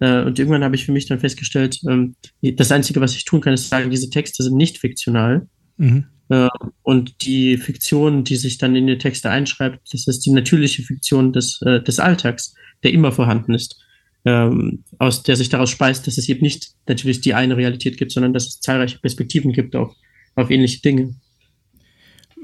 Äh, 0.00 0.22
und 0.22 0.38
irgendwann 0.38 0.64
habe 0.64 0.76
ich 0.76 0.86
für 0.86 0.92
mich 0.92 1.06
dann 1.06 1.20
festgestellt, 1.20 1.78
ähm, 1.88 2.16
das 2.40 2.72
Einzige, 2.72 3.02
was 3.02 3.14
ich 3.14 3.26
tun 3.26 3.42
kann, 3.42 3.52
ist 3.52 3.68
sagen, 3.68 3.90
diese 3.90 4.08
Texte 4.08 4.42
sind 4.42 4.56
nicht 4.56 4.78
fiktional. 4.78 5.46
Mhm. 5.76 6.06
Äh, 6.28 6.48
und 6.82 7.24
die 7.24 7.56
Fiktion, 7.56 8.24
die 8.24 8.36
sich 8.36 8.58
dann 8.58 8.76
in 8.76 8.86
die 8.86 8.98
Texte 8.98 9.30
einschreibt, 9.30 9.80
das 9.92 10.06
ist 10.06 10.20
die 10.26 10.32
natürliche 10.32 10.82
Fiktion 10.82 11.32
des, 11.32 11.60
äh, 11.62 11.82
des 11.82 11.98
Alltags, 11.98 12.54
der 12.82 12.92
immer 12.92 13.12
vorhanden 13.12 13.54
ist, 13.54 13.80
ähm, 14.24 14.84
aus 14.98 15.22
der 15.22 15.36
sich 15.36 15.48
daraus 15.48 15.70
speist, 15.70 16.06
dass 16.06 16.18
es 16.18 16.28
eben 16.28 16.40
nicht 16.40 16.72
natürlich 16.86 17.20
die 17.20 17.34
eine 17.34 17.56
Realität 17.56 17.98
gibt, 17.98 18.12
sondern 18.12 18.32
dass 18.32 18.46
es 18.46 18.60
zahlreiche 18.60 18.98
Perspektiven 18.98 19.52
gibt 19.52 19.76
auf, 19.76 19.94
auf 20.34 20.50
ähnliche 20.50 20.80
Dinge. 20.80 21.14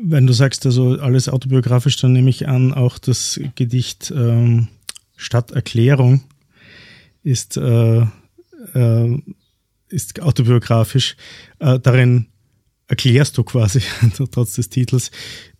Wenn 0.02 0.26
du 0.26 0.32
sagst, 0.32 0.64
also 0.64 0.98
alles 0.98 1.28
autobiografisch, 1.28 1.96
dann 1.96 2.12
nehme 2.12 2.30
ich 2.30 2.48
an, 2.48 2.72
auch 2.72 2.98
das 2.98 3.38
Gedicht 3.54 4.10
ähm, 4.14 4.68
Stadterklärung 5.16 6.22
ist, 7.22 7.58
äh, 7.58 8.00
äh, 8.74 9.22
ist 9.88 10.22
autobiografisch. 10.22 11.16
Äh, 11.58 11.78
darin 11.80 12.29
erklärst 12.90 13.38
du 13.38 13.44
quasi, 13.44 13.80
trotz 14.32 14.54
des 14.54 14.68
Titels, 14.68 15.10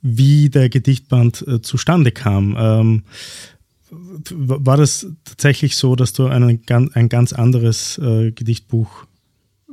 wie 0.03 0.51
der 0.51 0.69
Gedichtband 0.69 1.47
äh, 1.47 1.63
zustande 1.63 2.11
kam. 2.11 2.57
Ähm, 2.59 3.03
war 4.31 4.77
das 4.77 5.07
tatsächlich 5.25 5.77
so, 5.77 5.97
dass 5.97 6.13
du 6.13 6.27
einen, 6.27 6.61
ein 6.69 7.09
ganz 7.09 7.33
anderes 7.33 7.99
äh, 7.99 8.33
Gedichtbuch 8.33 9.07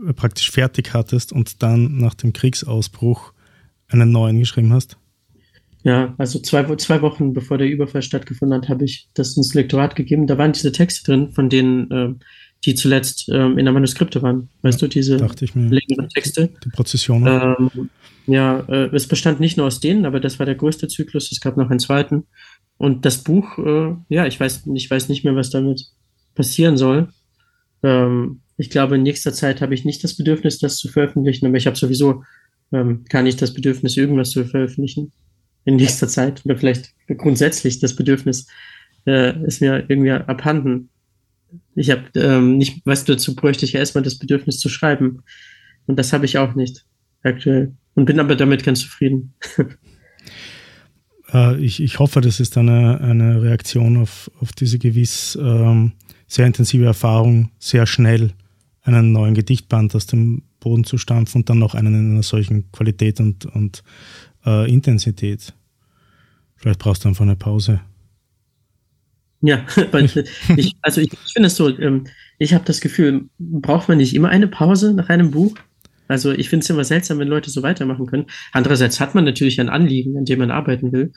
äh, 0.08 0.14
praktisch 0.14 0.52
fertig 0.52 0.94
hattest 0.94 1.34
und 1.34 1.62
dann 1.62 1.98
nach 1.98 2.14
dem 2.14 2.32
Kriegsausbruch 2.32 3.34
einen 3.90 4.12
neuen 4.12 4.40
geschrieben 4.40 4.74
hast? 4.74 4.98
Ja, 5.84 6.16
also 6.18 6.40
zwei, 6.40 6.64
zwei 6.76 7.02
Wochen 7.02 7.34
bevor 7.34 7.58
der 7.58 7.70
Überfall 7.70 8.02
stattgefunden 8.02 8.58
hat, 8.62 8.70
habe 8.70 8.86
ich 8.86 9.08
das 9.14 9.38
ins 9.38 9.54
Lektorat 9.54 9.96
gegeben. 9.96 10.28
Da 10.28 10.38
waren 10.38 10.52
diese 10.52 10.72
Texte 10.72 11.06
drin, 11.06 11.32
von 11.32 11.50
denen 11.50 11.92
äh, 11.92 12.14
die 12.66 12.76
zuletzt 12.76 13.30
ähm, 13.30 13.58
in 13.58 13.66
der 13.66 13.74
Manuskripte 13.74 14.22
waren. 14.22 14.50
Weißt 14.62 14.82
ja, 14.82 14.88
du, 14.88 14.94
diese 14.94 15.18
längeren 15.18 16.10
Texte? 16.10 16.50
Die 16.64 16.70
Prozession. 16.70 17.26
Ähm, 17.28 17.90
ja, 18.26 18.60
äh, 18.68 18.94
es 18.94 19.08
bestand 19.08 19.40
nicht 19.40 19.58
nur 19.58 19.68
aus 19.68 19.80
denen, 19.80 20.06
aber 20.06 20.20
das 20.20 20.40
war 20.40 20.46
der 20.46 20.56
größte 20.56 20.88
Zyklus. 20.88 21.32
Es 21.32 21.40
gab 21.40 21.56
noch 21.56 21.70
einen 21.70 21.80
zweiten. 21.80 22.26
Und 22.78 23.06
das 23.06 23.24
Buch, 23.24 23.58
äh, 23.58 23.96
ja, 24.10 24.26
ich 24.26 24.40
weiß, 24.40 24.64
ich 24.74 24.90
weiß 24.90 25.10
nicht 25.10 25.24
mehr, 25.24 25.36
was 25.36 25.50
damit 25.50 25.86
passieren 26.36 26.78
soll. 26.78 27.10
Ähm, 27.84 28.42
ich 28.58 28.70
glaube, 28.70 28.96
in 28.96 29.04
nächster 29.04 29.34
Zeit 29.34 29.62
habe 29.62 29.74
ich 29.74 29.86
nicht 29.86 30.04
das 30.04 30.18
Bedürfnis, 30.18 30.60
das 30.60 30.78
zu 30.78 30.90
veröffentlichen, 30.90 31.46
aber 31.46 31.58
ich 31.58 31.68
habe 31.68 31.78
sowieso 31.78 32.24
ähm, 32.72 33.06
gar 33.10 33.22
nicht 33.22 33.42
das 33.42 33.54
Bedürfnis, 33.54 33.98
irgendwas 33.98 34.32
zu 34.32 34.46
veröffentlichen 34.46 35.12
in 35.66 35.76
nächster 35.76 36.08
Zeit. 36.08 36.44
Oder 36.46 36.58
vielleicht 36.58 36.94
grundsätzlich 37.18 37.80
das 37.80 37.96
Bedürfnis 37.96 38.48
äh, 39.06 39.42
ist 39.46 39.62
mir 39.62 39.86
irgendwie 39.88 40.12
abhanden. 40.12 40.90
Ich 41.76 41.92
habe 41.92 42.04
ähm, 42.16 42.58
nicht, 42.58 42.86
weißt 42.86 43.08
du, 43.08 43.14
dazu 43.14 43.36
bräuchte 43.36 43.66
ich 43.66 43.74
ja 43.74 43.80
erstmal 43.80 44.04
das 44.04 44.18
Bedürfnis 44.18 44.60
zu 44.60 44.70
schreiben. 44.70 45.24
Und 45.86 45.98
das 45.98 46.14
habe 46.14 46.26
ich 46.26 46.38
auch 46.38 46.56
nicht 46.56 46.86
aktuell. 47.24 47.76
Und 47.96 48.06
bin 48.06 48.20
aber 48.20 48.36
damit 48.36 48.64
ganz 48.64 48.82
zufrieden. 48.82 49.34
äh, 51.34 51.58
ich, 51.58 51.82
ich 51.82 52.00
hoffe, 52.00 52.22
das 52.22 52.40
ist 52.40 52.58
eine, 52.58 53.02
eine 53.02 53.42
Reaktion 53.42 53.98
auf, 53.98 54.30
auf 54.40 54.52
diese 54.52 54.80
gewiss 54.80 55.38
ähm, 55.42 55.94
sehr 56.28 56.46
intensive 56.46 56.86
Erfahrung, 56.86 57.52
sehr 57.58 57.88
schnell 57.88 58.34
einen 58.84 59.12
neuen 59.12 59.34
Gedichtband 59.34 59.96
aus 59.96 60.06
dem 60.06 60.44
Boden 60.60 60.84
zu 60.84 60.98
stampfen 60.98 61.42
und 61.42 61.50
dann 61.50 61.60
noch 61.60 61.76
einen 61.76 61.94
in 61.94 62.12
einer 62.12 62.24
solchen 62.24 62.72
Qualität 62.72 63.20
und, 63.20 63.46
und 63.46 63.84
äh, 64.46 64.70
Intensität. 64.72 65.54
Vielleicht 66.56 66.80
brauchst 66.80 67.04
du 67.04 67.10
einfach 67.10 67.24
eine 67.24 67.36
Pause. 67.36 67.82
Ja, 69.42 69.66
ich, 70.56 70.76
also 70.82 71.02
ich, 71.02 71.12
ich 71.14 71.34
finde 71.34 71.48
es 71.48 71.56
so, 71.56 71.70
ähm, 71.80 72.06
ich 72.40 72.54
habe 72.54 72.66
das 72.66 72.82
Gefühl, 72.82 73.30
braucht 73.40 73.88
man 73.88 73.98
nicht 73.98 74.16
immer 74.16 74.30
eine 74.30 74.48
Pause 74.48 74.94
nach 74.94 75.10
einem 75.10 75.32
Buch? 75.32 75.56
Also 76.08 76.32
ich 76.32 76.50
finde 76.50 76.64
es 76.64 76.70
immer 76.70 76.84
seltsam, 76.84 77.20
wenn 77.20 77.28
Leute 77.28 77.50
so 77.50 77.64
weitermachen 77.64 78.06
können. 78.06 78.28
Andererseits 78.54 79.00
hat 79.00 79.14
man 79.14 79.26
natürlich 79.26 79.60
ein 79.60 79.70
Anliegen, 79.70 80.18
an 80.18 80.26
dem 80.26 80.40
man 80.40 80.52
arbeiten 80.52 80.92
will. 80.92 81.12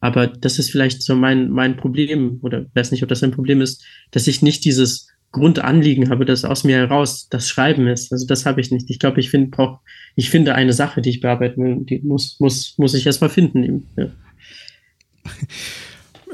Aber 0.00 0.26
das 0.26 0.58
ist 0.58 0.70
vielleicht 0.70 1.02
so 1.02 1.16
mein, 1.16 1.50
mein 1.50 1.76
Problem, 1.76 2.38
oder 2.42 2.66
weiß 2.74 2.92
nicht, 2.92 3.02
ob 3.02 3.08
das 3.08 3.22
ein 3.22 3.32
Problem 3.32 3.60
ist, 3.60 3.84
dass 4.10 4.26
ich 4.26 4.42
nicht 4.42 4.64
dieses 4.64 5.08
Grundanliegen 5.32 6.10
habe, 6.10 6.24
das 6.24 6.44
aus 6.44 6.64
mir 6.64 6.76
heraus 6.76 7.28
das 7.28 7.48
Schreiben 7.48 7.88
ist. 7.88 8.12
Also 8.12 8.26
das 8.26 8.46
habe 8.46 8.60
ich 8.60 8.70
nicht. 8.70 8.88
Ich 8.88 8.98
glaube, 8.98 9.20
ich 9.20 9.30
finde, 9.30 9.50
brauch, 9.50 9.80
ich 10.14 10.30
finde 10.30 10.54
eine 10.54 10.72
Sache, 10.72 11.02
die 11.02 11.10
ich 11.10 11.20
bearbeiten 11.20 11.64
will, 11.64 11.84
die 11.84 12.00
muss, 12.00 12.38
muss, 12.38 12.74
muss 12.78 12.94
ich 12.94 13.06
erstmal 13.06 13.30
finden. 13.30 13.88
Ja. 13.96 14.06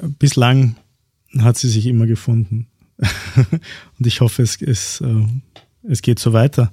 Bislang 0.19 0.77
hat 1.39 1.57
sie 1.57 1.69
sich 1.69 1.87
immer 1.87 2.07
gefunden. 2.07 2.67
Und 3.99 4.07
ich 4.07 4.21
hoffe, 4.21 4.43
es, 4.43 4.61
es, 4.61 5.01
äh, 5.01 5.27
es 5.83 6.03
geht 6.03 6.19
so 6.19 6.33
weiter. 6.33 6.73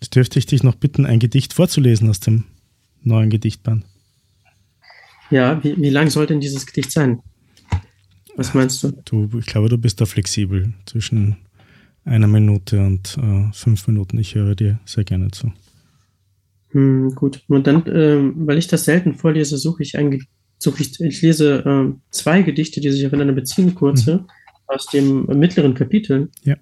Jetzt 0.00 0.14
dürfte 0.14 0.38
ich 0.38 0.46
dich 0.46 0.62
noch 0.62 0.76
bitten, 0.76 1.06
ein 1.06 1.18
Gedicht 1.18 1.52
vorzulesen 1.52 2.08
aus 2.08 2.20
dem 2.20 2.44
neuen 3.02 3.30
Gedichtband. 3.30 3.84
Ja, 5.30 5.62
wie, 5.62 5.76
wie 5.76 5.90
lang 5.90 6.10
soll 6.10 6.26
denn 6.26 6.40
dieses 6.40 6.66
Gedicht 6.66 6.90
sein? 6.90 7.20
Was 8.36 8.54
meinst 8.54 8.82
du? 8.82 8.92
du? 9.04 9.38
Ich 9.38 9.46
glaube, 9.46 9.68
du 9.68 9.78
bist 9.78 10.00
da 10.00 10.06
flexibel 10.06 10.72
zwischen 10.86 11.36
einer 12.04 12.26
Minute 12.26 12.84
und 12.84 13.16
äh, 13.18 13.52
fünf 13.52 13.86
Minuten. 13.86 14.18
Ich 14.18 14.34
höre 14.34 14.54
dir 14.54 14.80
sehr 14.84 15.04
gerne 15.04 15.30
zu. 15.30 15.52
Hm, 16.70 17.14
gut. 17.14 17.42
Und 17.48 17.66
dann, 17.66 17.84
ähm, 17.86 18.34
weil 18.46 18.58
ich 18.58 18.68
das 18.68 18.84
selten 18.84 19.14
vorlese, 19.14 19.58
suche 19.58 19.82
ich 19.82 19.98
eigentlich, 19.98 20.24
suche 20.58 20.82
ich, 20.82 21.00
ich 21.00 21.22
lese 21.22 21.62
ähm, 21.66 22.02
zwei 22.10 22.42
Gedichte, 22.42 22.80
die 22.80 22.90
sich 22.90 23.06
aufeinander 23.06 23.34
beziehen, 23.34 23.74
kurze, 23.74 24.16
mhm. 24.16 24.26
aus 24.66 24.86
dem 24.86 25.26
mittleren 25.26 25.74
Kapitel. 25.74 26.28
Ja. 26.44 26.56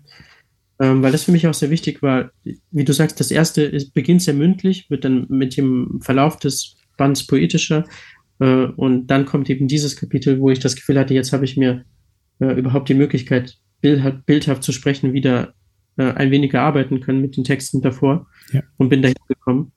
Ähm, 0.81 1.03
weil 1.03 1.13
das 1.13 1.25
für 1.25 1.33
mich 1.33 1.47
auch 1.47 1.55
sehr 1.55 1.71
wichtig 1.71 2.03
war. 2.03 2.31
Wie 2.71 2.85
du 2.85 2.93
sagst, 2.93 3.19
das 3.19 3.31
erste 3.31 3.63
ist, 3.63 3.95
beginnt 3.95 4.23
sehr 4.23 4.35
mündlich, 4.35 4.89
wird 4.91 5.05
dann 5.05 5.27
mit 5.29 5.57
dem 5.57 6.01
Verlauf 6.01 6.39
des 6.39 6.77
Bands 6.97 7.27
poetischer. 7.27 7.85
Äh, 8.39 8.67
und 8.67 9.09
dann 9.09 9.27
kommt 9.27 9.51
eben 9.51 9.69
dieses 9.69 9.97
Kapitel, 9.97 10.41
wo 10.41 10.51
ich 10.51 10.61
das 10.61 10.77
Gefühl 10.77 10.99
hatte, 10.99 11.15
jetzt 11.15 11.33
habe 11.33 11.45
ich 11.45 11.57
mir 11.57 11.85
äh, 12.39 12.53
überhaupt 12.53 12.89
die 12.89 12.95
Möglichkeit, 12.95 13.59
bildhaft, 13.81 14.25
bildhaft 14.27 14.63
zu 14.63 14.73
sprechen, 14.73 15.13
wieder 15.13 15.55
äh, 15.97 16.13
ein 16.13 16.31
wenig 16.31 16.55
arbeiten 16.55 17.01
können 17.01 17.21
mit 17.21 17.37
den 17.37 17.45
Texten 17.45 17.83
davor 17.83 18.29
ja. 18.53 18.63
und 18.77 18.89
bin 18.89 19.03
dahin 19.03 19.17
gekommen. 19.27 19.73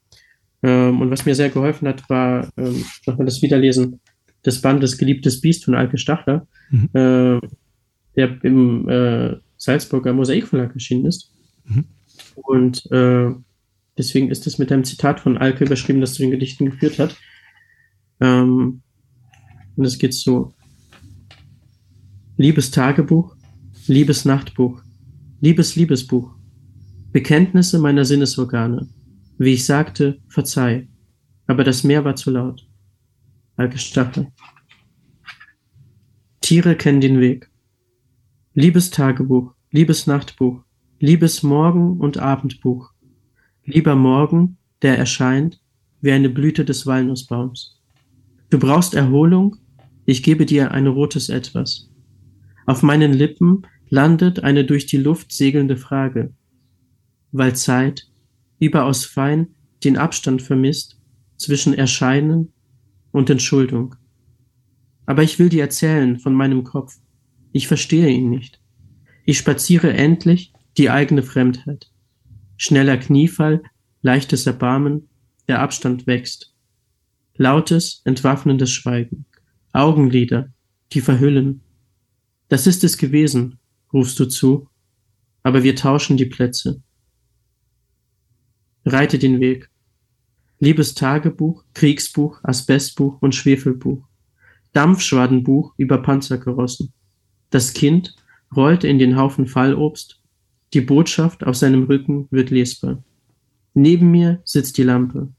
Ähm, 0.62 1.00
und 1.00 1.10
was 1.10 1.26
mir 1.26 1.34
sehr 1.34 1.50
geholfen 1.50 1.88
hat, 1.88 2.08
war 2.08 2.48
ähm, 2.56 2.84
nochmal 3.06 3.26
das 3.26 3.42
Wiederlesen 3.42 4.00
des 4.44 4.60
Bandes 4.60 4.98
Geliebtes 4.98 5.40
Biest 5.40 5.64
von 5.64 5.74
Alke 5.74 5.98
Stachler, 5.98 6.46
mhm. 6.70 6.88
äh, 6.92 7.40
der 8.16 8.44
im 8.44 8.88
äh, 8.88 9.36
Salzburger 9.56 10.12
Mosaikverlag 10.12 10.74
erschienen 10.74 11.06
ist. 11.06 11.32
Mhm. 11.64 11.84
Und 12.34 12.90
äh, 12.92 13.30
deswegen 13.98 14.30
ist 14.30 14.46
es 14.46 14.58
mit 14.58 14.70
einem 14.70 14.84
Zitat 14.84 15.20
von 15.20 15.38
Alke 15.38 15.64
überschrieben, 15.64 16.00
das 16.00 16.14
zu 16.14 16.22
den 16.22 16.30
Gedichten 16.30 16.66
geführt 16.66 16.98
hat. 16.98 17.16
Ähm, 18.20 18.82
und 19.76 19.84
es 19.84 19.98
geht 19.98 20.14
so: 20.14 20.54
Liebes 22.36 22.70
Tagebuch, 22.70 23.34
liebes 23.86 24.24
Nachtbuch, 24.24 24.82
liebes 25.40 25.76
Liebesbuch, 25.76 26.34
Bekenntnisse 27.12 27.78
meiner 27.78 28.04
Sinnesorgane 28.04 28.88
wie 29.44 29.54
ich 29.54 29.64
sagte, 29.64 30.20
verzeih, 30.28 30.88
aber 31.46 31.64
das 31.64 31.82
Meer 31.82 32.04
war 32.04 32.14
zu 32.14 32.30
laut. 32.30 32.68
Alke 33.56 33.78
Stachel. 33.78 34.28
Tiere 36.40 36.76
kennen 36.76 37.00
den 37.00 37.18
Weg. 37.18 37.50
Liebes 38.54 38.90
Tagebuch, 38.90 39.54
liebes 39.72 40.06
Nachtbuch, 40.06 40.62
liebes 41.00 41.42
Morgen- 41.42 41.98
und 41.98 42.18
Abendbuch. 42.18 42.92
Lieber 43.64 43.96
Morgen, 43.96 44.58
der 44.82 44.96
erscheint 44.96 45.60
wie 46.00 46.12
eine 46.12 46.28
Blüte 46.28 46.64
des 46.64 46.86
Walnussbaums. 46.86 47.80
Du 48.50 48.58
brauchst 48.58 48.94
Erholung, 48.94 49.56
ich 50.04 50.22
gebe 50.22 50.46
dir 50.46 50.70
ein 50.70 50.86
rotes 50.86 51.28
Etwas. 51.28 51.90
Auf 52.66 52.82
meinen 52.82 53.12
Lippen 53.12 53.62
landet 53.88 54.44
eine 54.44 54.64
durch 54.64 54.86
die 54.86 54.98
Luft 54.98 55.32
segelnde 55.32 55.76
Frage, 55.76 56.32
weil 57.32 57.56
Zeit, 57.56 58.11
überaus 58.62 59.04
fein, 59.04 59.48
den 59.82 59.96
Abstand 59.96 60.40
vermisst 60.40 60.96
zwischen 61.36 61.74
Erscheinen 61.74 62.52
und 63.10 63.28
Entschuldung. 63.28 63.96
Aber 65.04 65.24
ich 65.24 65.40
will 65.40 65.48
dir 65.48 65.62
erzählen 65.62 66.20
von 66.20 66.32
meinem 66.32 66.62
Kopf. 66.62 66.96
Ich 67.50 67.66
verstehe 67.66 68.08
ihn 68.08 68.30
nicht. 68.30 68.60
Ich 69.24 69.38
spaziere 69.38 69.92
endlich 69.92 70.52
die 70.78 70.90
eigene 70.90 71.24
Fremdheit. 71.24 71.90
Schneller 72.56 72.98
Kniefall, 72.98 73.62
leichtes 74.00 74.46
Erbarmen, 74.46 75.08
der 75.48 75.60
Abstand 75.60 76.06
wächst. 76.06 76.54
Lautes, 77.34 78.00
entwaffnendes 78.04 78.70
Schweigen. 78.70 79.26
Augenlider, 79.72 80.52
die 80.92 81.00
verhüllen. 81.00 81.62
Das 82.48 82.68
ist 82.68 82.84
es 82.84 82.96
gewesen, 82.96 83.58
rufst 83.92 84.20
du 84.20 84.26
zu, 84.26 84.68
aber 85.42 85.64
wir 85.64 85.74
tauschen 85.74 86.16
die 86.16 86.26
Plätze. 86.26 86.80
Reite 88.84 89.18
den 89.18 89.38
Weg. 89.40 89.68
Liebes 90.58 90.94
Tagebuch, 90.94 91.64
Kriegsbuch, 91.74 92.40
Asbestbuch 92.42 93.20
und 93.20 93.34
Schwefelbuch. 93.34 94.04
Dampfschwadenbuch 94.72 95.74
über 95.76 95.98
Panzerkarossen. 96.02 96.92
Das 97.50 97.74
Kind 97.74 98.16
rollt 98.56 98.84
in 98.84 98.98
den 98.98 99.16
Haufen 99.16 99.46
Fallobst. 99.46 100.20
Die 100.74 100.80
Botschaft 100.80 101.44
auf 101.44 101.56
seinem 101.56 101.84
Rücken 101.84 102.26
wird 102.30 102.50
lesbar. 102.50 103.02
Neben 103.74 104.10
mir 104.10 104.40
sitzt 104.44 104.78
die 104.78 104.82
Lampe. 104.82 105.32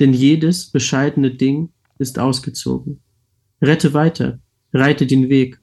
Denn 0.00 0.12
jedes 0.12 0.70
bescheidene 0.70 1.34
Ding 1.34 1.70
ist 1.98 2.18
ausgezogen. 2.18 3.00
Rette 3.62 3.94
weiter, 3.94 4.40
reite 4.72 5.06
den 5.06 5.28
Weg. 5.28 5.60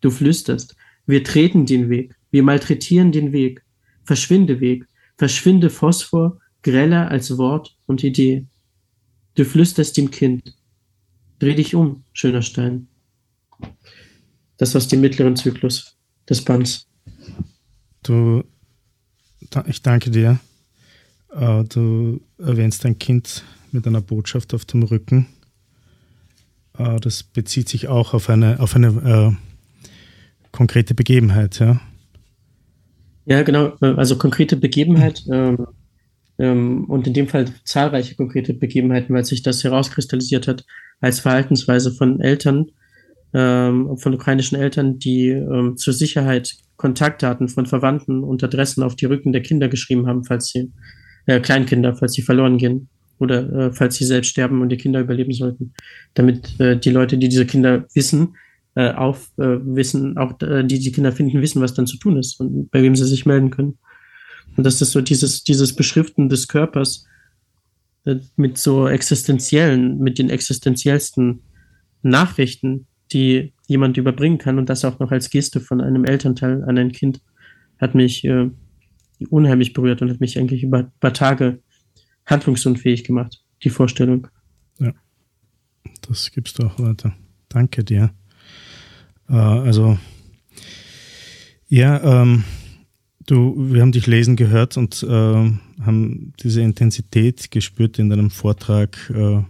Du 0.00 0.10
flüsterst, 0.10 0.76
wir 1.06 1.24
treten 1.24 1.66
den 1.66 1.88
Weg, 1.88 2.14
wir 2.30 2.42
malträtieren 2.42 3.10
den 3.10 3.32
Weg. 3.32 3.64
Verschwinde 4.04 4.60
Weg, 4.60 4.86
verschwinde 5.16 5.70
Phosphor, 5.70 6.38
greller 6.62 7.10
als 7.10 7.36
Wort 7.38 7.76
und 7.86 8.02
Idee. 8.04 8.46
Du 9.34 9.44
flüsterst 9.44 9.96
dem 9.96 10.10
Kind, 10.10 10.56
dreh 11.38 11.54
dich 11.54 11.74
um, 11.74 12.04
schöner 12.12 12.42
Stein. 12.42 12.88
Das 14.56 14.76
aus 14.76 14.88
dem 14.88 15.00
mittleren 15.00 15.36
Zyklus 15.36 15.96
des 16.28 16.42
Bands. 16.42 16.86
Du, 18.02 18.44
ich 19.66 19.82
danke 19.82 20.10
dir. 20.10 20.38
Äh, 21.30 21.64
du 21.64 22.20
erwähnst 22.38 22.84
ein 22.84 22.98
Kind 22.98 23.44
mit 23.70 23.86
einer 23.86 24.00
Botschaft 24.00 24.54
auf 24.54 24.64
dem 24.64 24.82
Rücken. 24.82 25.26
Äh, 26.78 27.00
das 27.00 27.22
bezieht 27.22 27.68
sich 27.68 27.88
auch 27.88 28.14
auf 28.14 28.28
eine, 28.28 28.60
auf 28.60 28.76
eine 28.76 28.88
äh, 28.88 29.86
konkrete 30.52 30.94
Begebenheit, 30.94 31.58
ja? 31.58 31.80
Ja, 33.24 33.42
genau. 33.42 33.76
Also 33.80 34.18
konkrete 34.18 34.56
Begebenheit 34.56 35.24
ähm, 35.30 35.66
ähm, 36.42 36.86
und 36.86 37.06
in 37.06 37.14
dem 37.14 37.28
Fall 37.28 37.46
zahlreiche 37.64 38.16
konkrete 38.16 38.52
Begebenheiten, 38.52 39.14
weil 39.14 39.24
sich 39.24 39.42
das 39.42 39.62
herauskristallisiert 39.62 40.48
hat 40.48 40.64
als 41.00 41.20
Verhaltensweise 41.20 41.92
von 41.92 42.20
Eltern, 42.20 42.66
ähm, 43.32 43.96
von 43.96 44.12
ukrainischen 44.12 44.58
Eltern, 44.58 44.98
die 44.98 45.28
ähm, 45.28 45.76
zur 45.76 45.92
Sicherheit 45.92 46.56
Kontaktdaten 46.76 47.48
von 47.48 47.66
Verwandten 47.66 48.24
und 48.24 48.42
Adressen 48.42 48.82
auf 48.82 48.96
die 48.96 49.06
Rücken 49.06 49.30
der 49.30 49.42
Kinder 49.42 49.68
geschrieben 49.68 50.08
haben, 50.08 50.24
falls 50.24 50.48
sie 50.48 50.72
äh, 51.26 51.38
Kleinkinder, 51.38 51.94
falls 51.94 52.14
sie 52.14 52.22
verloren 52.22 52.58
gehen 52.58 52.88
oder 53.20 53.52
äh, 53.52 53.72
falls 53.72 53.94
sie 53.94 54.04
selbst 54.04 54.30
sterben 54.30 54.62
und 54.62 54.68
die 54.70 54.76
Kinder 54.76 55.00
überleben 55.00 55.32
sollten, 55.32 55.74
damit 56.14 56.58
äh, 56.58 56.76
die 56.76 56.90
Leute, 56.90 57.18
die 57.18 57.28
diese 57.28 57.46
Kinder 57.46 57.86
wissen, 57.94 58.34
äh, 58.74 58.90
auf 58.90 59.30
äh, 59.38 59.58
wissen, 59.62 60.18
auch 60.18 60.40
äh, 60.40 60.64
die 60.64 60.80
die 60.80 60.90
Kinder 60.90 61.12
finden, 61.12 61.40
wissen, 61.40 61.62
was 61.62 61.74
dann 61.74 61.86
zu 61.86 61.98
tun 61.98 62.16
ist 62.16 62.40
und 62.40 62.68
bei 62.72 62.82
wem 62.82 62.96
sie 62.96 63.04
sich 63.04 63.26
melden 63.26 63.50
können. 63.50 63.78
Und 64.56 64.64
das 64.64 64.80
ist 64.80 64.92
so 64.92 65.00
dieses 65.00 65.44
dieses 65.44 65.74
Beschriften 65.74 66.28
des 66.28 66.48
Körpers 66.48 67.06
äh, 68.04 68.16
mit 68.36 68.58
so 68.58 68.88
existenziellen, 68.88 69.98
mit 69.98 70.18
den 70.18 70.30
existenziellsten 70.30 71.42
Nachrichten, 72.02 72.86
die 73.12 73.52
jemand 73.66 73.96
überbringen 73.96 74.38
kann 74.38 74.58
und 74.58 74.68
das 74.68 74.84
auch 74.84 74.98
noch 74.98 75.12
als 75.12 75.30
Geste 75.30 75.60
von 75.60 75.80
einem 75.80 76.04
Elternteil 76.04 76.64
an 76.64 76.78
ein 76.78 76.92
Kind, 76.92 77.20
hat 77.78 77.94
mich 77.94 78.24
äh, 78.24 78.50
unheimlich 79.30 79.72
berührt 79.72 80.02
und 80.02 80.10
hat 80.10 80.20
mich 80.20 80.38
eigentlich 80.38 80.62
über, 80.62 80.90
über 81.00 81.12
Tage 81.12 81.60
handlungsunfähig 82.26 83.04
gemacht, 83.04 83.42
die 83.62 83.70
Vorstellung. 83.70 84.28
Ja, 84.78 84.92
das 86.08 86.30
gibst 86.32 86.58
du 86.58 86.66
auch 86.66 86.78
weiter. 86.78 87.14
Danke 87.48 87.84
dir. 87.84 88.12
Äh, 89.28 89.34
also, 89.34 89.98
ja, 91.68 92.22
ähm, 92.22 92.44
du, 93.32 93.54
wir 93.56 93.80
haben 93.80 93.92
dich 93.92 94.06
lesen 94.06 94.36
gehört 94.36 94.76
und 94.76 95.02
äh, 95.02 95.08
haben 95.08 96.32
diese 96.42 96.60
Intensität 96.60 97.50
gespürt, 97.50 97.96
die 97.96 98.02
in 98.02 98.10
deinem 98.10 98.30
Vortrag 98.30 99.10
äh, 99.10 99.42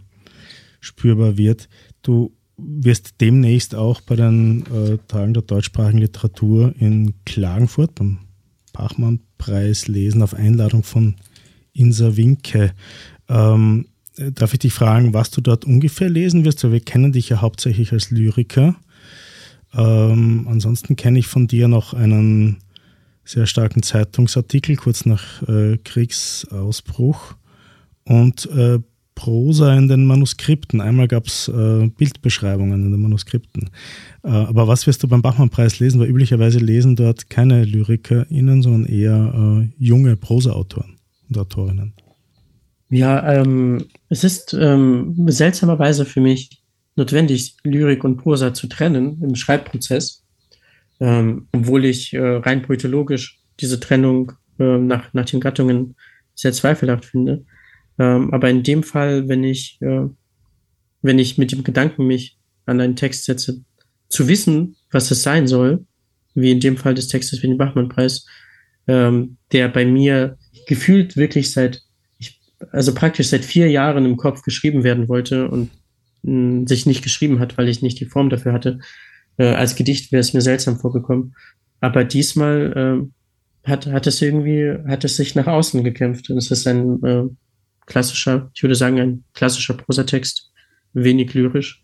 spürbar 0.81 1.37
wird. 1.37 1.69
Du 2.03 2.33
wirst 2.57 3.21
demnächst 3.21 3.75
auch 3.75 4.01
bei 4.01 4.15
den 4.15 4.65
äh, 4.67 4.99
Tagen 5.09 5.35
der 5.35 5.43
deutschsprachigen 5.43 5.99
Literatur 5.99 6.75
in 6.79 7.15
Klagenfurt 7.25 7.97
beim 7.97 8.19
Bachmann-Preis 8.73 9.89
lesen 9.89 10.23
auf 10.23 10.35
Einladung 10.35 10.85
von 10.85 11.17
Insa 11.73 12.17
Winke. 12.17 12.73
Ähm, 13.29 13.89
darf 14.17 14.53
ich 14.53 14.61
dich 14.61 14.73
fragen, 14.73 15.13
was 15.13 15.31
du 15.31 15.41
dort 15.41 15.65
ungefähr 15.65 16.09
lesen 16.09 16.45
wirst? 16.45 16.63
Weil 16.63 16.73
wir 16.73 16.81
kennen 16.81 17.13
dich 17.13 17.31
ja 17.31 17.41
hauptsächlich 17.41 17.93
als 17.93 18.11
Lyriker. 18.13 18.77
Ähm, 19.75 20.47
ansonsten 20.49 20.95
kenne 20.95 21.19
ich 21.19 21.27
von 21.27 21.49
dir 21.49 21.67
noch 21.67 21.95
einen 21.95 22.59
sehr 23.25 23.47
starken 23.47 23.83
Zeitungsartikel 23.83 24.77
kurz 24.77 25.07
nach 25.07 25.43
äh, 25.49 25.79
Kriegsausbruch 25.79 27.35
und 28.05 28.47
äh, 28.51 28.81
Prosa 29.15 29.77
in 29.77 29.89
den 29.89 30.05
Manuskripten. 30.05 30.81
Einmal 30.81 31.07
gab 31.07 31.27
es 31.27 31.49
äh, 31.49 31.89
Bildbeschreibungen 31.97 32.85
in 32.87 32.93
den 32.93 33.01
Manuskripten. 33.01 33.71
Äh, 34.25 34.29
aber 34.29 34.69
was 34.69 34.87
wirst 34.87 35.03
du 35.03 35.09
beim 35.09 35.23
Bachmann-Preis 35.23 35.79
lesen? 35.81 36.01
Weil 36.01 36.09
üblicherweise 36.09 36.59
lesen 36.59 36.97
dort 36.97 37.29
keine 37.31 37.65
LyrikerInnen, 37.65 38.63
sondern 38.63 38.87
eher 38.87 39.63
äh, 39.63 39.69
junge 39.79 40.17
Prosa-Autoren 40.17 40.97
und 41.29 41.39
Autorinnen. 41.39 41.93
Ja, 42.89 43.33
ähm, 43.33 43.87
es 44.09 44.25
ist 44.25 44.55
ähm, 44.59 45.15
seltsamerweise 45.29 46.05
für 46.05 46.21
mich 46.21 46.63
notwendig, 46.97 47.57
Lyrik 47.65 48.05
und 48.05 48.19
Prosa 48.19 48.53
zu 48.53 48.67
trennen 48.67 49.23
im 49.23 49.35
Schreibprozess, 49.35 50.22
ähm, 51.03 51.49
obwohl 51.51 51.85
ich 51.85 52.15
äh, 52.15 52.21
rein 52.21 52.63
poetologisch 52.63 53.41
diese 53.59 53.81
Trennung 53.81 54.33
äh, 54.61 54.79
nach, 54.79 55.13
nach 55.13 55.25
den 55.25 55.41
Gattungen 55.41 55.97
sehr 56.35 56.53
zweifelhaft 56.53 57.05
finde. 57.05 57.45
Ähm, 57.99 58.33
aber 58.33 58.49
in 58.49 58.63
dem 58.63 58.85
Fall, 58.85 59.29
wenn 59.29 59.43
ich, 59.43 59.79
äh, 59.83 60.07
wenn 61.03 61.19
ich 61.19 61.39
mit 61.39 61.51
dem 61.51 61.65
Gedanken 61.65 62.07
mich 62.07 62.39
an 62.67 62.81
einen 62.81 62.95
Text 62.95 63.25
setze, 63.25 63.65
zu 64.09 64.29
wissen, 64.29 64.77
was 64.93 65.11
es 65.11 65.25
sein 65.25 65.49
soll, 65.49 65.85
wie 66.35 66.53
in 66.53 66.61
dem 66.61 66.77
Fall 66.77 66.95
des 66.95 67.09
Textes 67.09 67.41
für 67.41 67.49
den 67.49 67.59
Bachmann-Preis, 67.59 68.25
ähm, 68.87 69.39
der 69.51 69.69
bei 69.69 69.85
mir 69.85 70.39
gefühlt 70.69 71.17
wirklich 71.17 71.51
seit, 71.51 71.83
ich, 72.19 72.41
also 72.71 72.95
praktisch 72.95 73.27
seit 73.27 73.45
vier 73.45 73.69
Jahren 73.69 74.05
im 74.05 74.17
Kopf 74.17 74.43
geschrieben 74.43 74.85
werden 74.85 75.09
wollte 75.09 75.49
und 75.49 75.71
mh, 76.23 76.31
hm, 76.31 76.67
sich 76.69 76.87
nicht 76.87 77.03
geschrieben 77.03 77.41
hat, 77.41 77.59
weil 77.59 77.69
ich 77.69 77.83
nicht 77.83 77.99
die 77.99 78.07
Form 78.07 78.31
dafür 78.31 78.53
hatte. 78.53 78.79
Äh, 79.37 79.49
als 79.49 79.77
Gedicht 79.77 80.13
wäre 80.13 80.21
es 80.21 80.35
mir 80.35 80.41
seltsam 80.41 80.79
vorgekommen. 80.79 81.35
Aber 81.81 82.05
diesmal 82.05 83.07
äh, 83.65 83.69
hat, 83.71 83.87
hat 83.87 84.07
es 84.07 84.23
irgendwie, 84.23 84.77
hat 84.87 85.05
es 85.05 85.17
sich 85.17 85.35
nach 85.35 85.47
außen 85.47 85.85
gekämpft. 85.85 86.31
Und 86.31 86.39
es 86.39 86.51
ist 86.51 86.67
ein 86.67 87.03
äh, 87.03 87.25
klassischer, 87.87 88.51
ich 88.55 88.63
würde 88.63 88.75
sagen, 88.75 89.01
ein 89.01 89.25
klassischer 89.35 89.75
Prosatext, 89.75 90.53
wenig 90.93 91.33
lyrisch, 91.35 91.83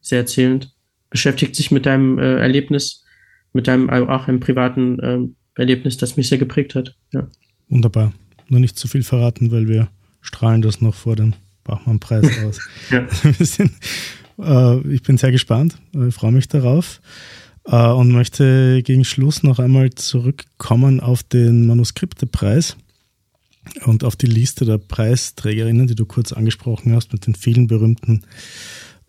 sehr 0.00 0.18
erzählend, 0.18 0.74
beschäftigt 1.08 1.56
sich 1.56 1.70
mit 1.70 1.86
deinem 1.86 2.18
äh, 2.18 2.36
Erlebnis, 2.36 3.04
mit 3.52 3.66
deinem 3.66 3.90
auch 3.90 4.28
einem 4.28 4.40
privaten 4.40 4.98
äh, 5.00 5.60
Erlebnis, 5.60 5.96
das 5.96 6.16
mich 6.16 6.28
sehr 6.28 6.38
geprägt 6.38 6.74
hat. 6.74 6.94
Ja. 7.12 7.28
Wunderbar. 7.68 8.12
Nur 8.48 8.60
nicht 8.60 8.78
zu 8.78 8.88
viel 8.88 9.02
verraten, 9.02 9.50
weil 9.50 9.68
wir 9.68 9.88
strahlen 10.20 10.62
das 10.62 10.80
noch 10.80 10.94
vor 10.94 11.16
dem 11.16 11.34
Bachmann-Preis 11.64 12.44
aus. 12.44 12.60
ja. 12.90 13.06
sind, 13.38 13.70
äh, 13.70 14.19
ich 14.88 15.02
bin 15.02 15.18
sehr 15.18 15.32
gespannt, 15.32 15.76
ich 15.92 16.00
äh, 16.00 16.10
freue 16.10 16.32
mich 16.32 16.48
darauf 16.48 17.00
äh, 17.64 17.86
und 17.86 18.10
möchte 18.10 18.82
gegen 18.82 19.04
Schluss 19.04 19.42
noch 19.42 19.58
einmal 19.58 19.90
zurückkommen 19.90 21.00
auf 21.00 21.22
den 21.22 21.66
Manuskriptepreis 21.66 22.76
und 23.84 24.04
auf 24.04 24.16
die 24.16 24.26
Liste 24.26 24.64
der 24.64 24.78
Preisträgerinnen, 24.78 25.86
die 25.86 25.94
du 25.94 26.06
kurz 26.06 26.32
angesprochen 26.32 26.94
hast, 26.94 27.12
mit 27.12 27.26
den 27.26 27.34
vielen 27.34 27.66
berühmten 27.66 28.22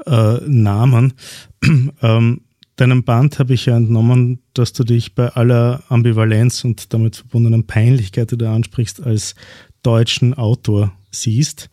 äh, 0.06 0.38
Namen. 0.46 1.14
ähm, 2.02 2.42
deinem 2.76 3.04
Band 3.04 3.40
habe 3.40 3.54
ich 3.54 3.68
ja 3.68 3.78
entnommen, 3.78 4.40
dass 4.54 4.74
du 4.74 4.84
dich 4.84 5.16
bei 5.16 5.30
aller 5.30 5.84
Ambivalenz 5.90 6.64
und 6.64 6.94
damit 6.94 7.18
verbundenen 7.18 7.68
Peinlichkeit, 7.68 8.32
die 8.32 8.38
du 8.38 8.50
ansprichst, 8.50 9.02
als 9.02 9.36
deutschen 9.84 10.34
Autor 10.34 10.92
siehst. 11.12 11.70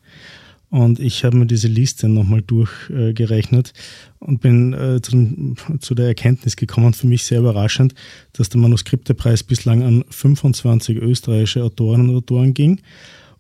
Und 0.70 1.00
ich 1.00 1.24
habe 1.24 1.37
mir 1.37 1.46
diese 1.46 1.68
Liste 1.68 2.09
nochmal 2.09 2.42
durchgerechnet 2.42 3.72
äh, 4.20 4.24
und 4.24 4.40
bin 4.40 4.74
äh, 4.74 5.00
zu, 5.00 5.54
zu, 5.81 5.94
der 5.94 6.09
Erkenntnis 6.09 6.57
gekommen, 6.57 6.92
für 6.92 7.07
mich 7.07 7.24
sehr 7.24 7.40
überraschend, 7.40 7.94
dass 8.35 8.50
der 8.50 8.61
Manuskriptepreis 8.61 9.44
bislang 9.44 9.83
an 9.83 10.04
25 10.11 10.98
österreichische 10.98 11.64
Autoren 11.64 12.11
und 12.11 12.16
Autoren 12.16 12.52
ging 12.52 12.81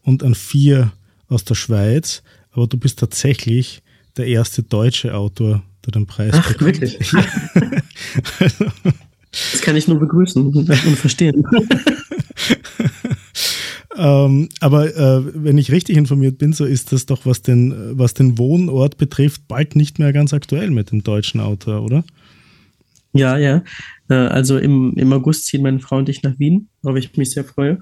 und 0.02 0.22
an 0.22 0.34
vier 0.34 0.92
aus 1.28 1.44
der 1.44 1.54
Schweiz. 1.54 2.22
Aber 2.52 2.66
du 2.66 2.78
bist 2.78 2.98
tatsächlich 2.98 3.82
der 4.16 4.26
erste 4.26 4.62
deutsche 4.62 5.14
Autor, 5.14 5.62
der 5.84 5.92
den 5.92 6.06
Preis 6.06 6.32
Ach, 6.34 6.48
bekommt. 6.48 6.80
wirklich? 6.80 6.98
also, 8.40 8.64
das 9.30 9.60
kann 9.60 9.76
ich 9.76 9.86
nur 9.86 9.98
begrüßen 9.98 10.46
und 10.46 10.74
verstehen. 10.96 11.44
ähm, 13.98 14.48
aber 14.60 14.96
äh, 14.96 15.22
wenn 15.34 15.58
ich 15.58 15.72
richtig 15.72 15.96
informiert 15.96 16.38
bin, 16.38 16.52
so 16.52 16.64
ist 16.64 16.92
das 16.92 17.06
doch, 17.06 17.26
was 17.26 17.42
den, 17.42 17.98
was 17.98 18.14
den 18.14 18.38
Wohnort 18.38 18.96
betrifft, 18.96 19.48
bald 19.48 19.76
nicht 19.76 19.98
mehr 19.98 20.12
ganz 20.12 20.32
aktuell 20.32 20.70
mit 20.70 20.90
dem 20.90 21.02
deutschen 21.02 21.40
Autor, 21.40 21.82
oder? 21.82 22.04
Ja, 23.12 23.36
ja. 23.36 23.64
Äh, 24.08 24.14
also 24.14 24.58
im, 24.58 24.94
im 24.96 25.12
August 25.12 25.46
ziehen 25.46 25.62
meine 25.62 25.80
Frau 25.80 25.98
und 25.98 26.08
ich 26.08 26.22
nach 26.22 26.38
Wien, 26.38 26.68
worauf 26.82 26.98
ich 26.98 27.16
mich 27.16 27.32
sehr 27.32 27.44
freue. 27.44 27.80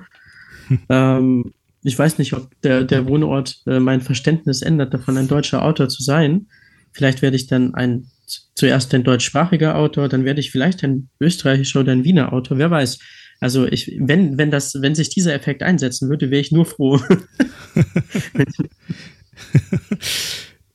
ähm, 0.89 1.53
ich 1.83 1.99
weiß 1.99 2.19
nicht, 2.19 2.33
ob 2.33 2.51
der, 2.63 2.85
der 2.85 3.07
Wohnort 3.07 3.63
äh, 3.67 3.79
mein 3.79 4.01
Verständnis 4.01 4.63
ändert, 4.63 4.95
davon 4.95 5.17
ein 5.17 5.29
deutscher 5.29 5.63
Autor 5.63 5.89
zu 5.89 6.03
sein. 6.03 6.47
Vielleicht 6.93 7.23
werde 7.23 7.37
ich 7.37 7.47
dann 7.47 7.75
ein 7.75 8.07
zuerst 8.55 8.93
ein 8.95 9.05
deutschsprachiger 9.05 9.77
Autor, 9.77 10.09
dann 10.09 10.25
werde 10.25 10.41
ich 10.41 10.51
vielleicht 10.51 10.83
ein 10.83 11.09
österreichischer 11.21 11.81
oder 11.81 11.93
ein 11.93 12.05
Wiener 12.05 12.33
Autor, 12.33 12.59
wer 12.59 12.71
weiß. 12.71 12.99
Also 13.41 13.67
ich, 13.67 13.93
wenn, 13.99 14.39
wenn 14.39 14.51
das, 14.51 14.81
wenn 14.81 14.95
sich 14.95 15.11
dieser 15.11 15.35
Effekt 15.35 15.63
einsetzen 15.63 16.09
würde, 16.09 16.31
wäre 16.31 16.41
ich 16.41 16.53
nur 16.53 16.65
froh. 16.65 17.01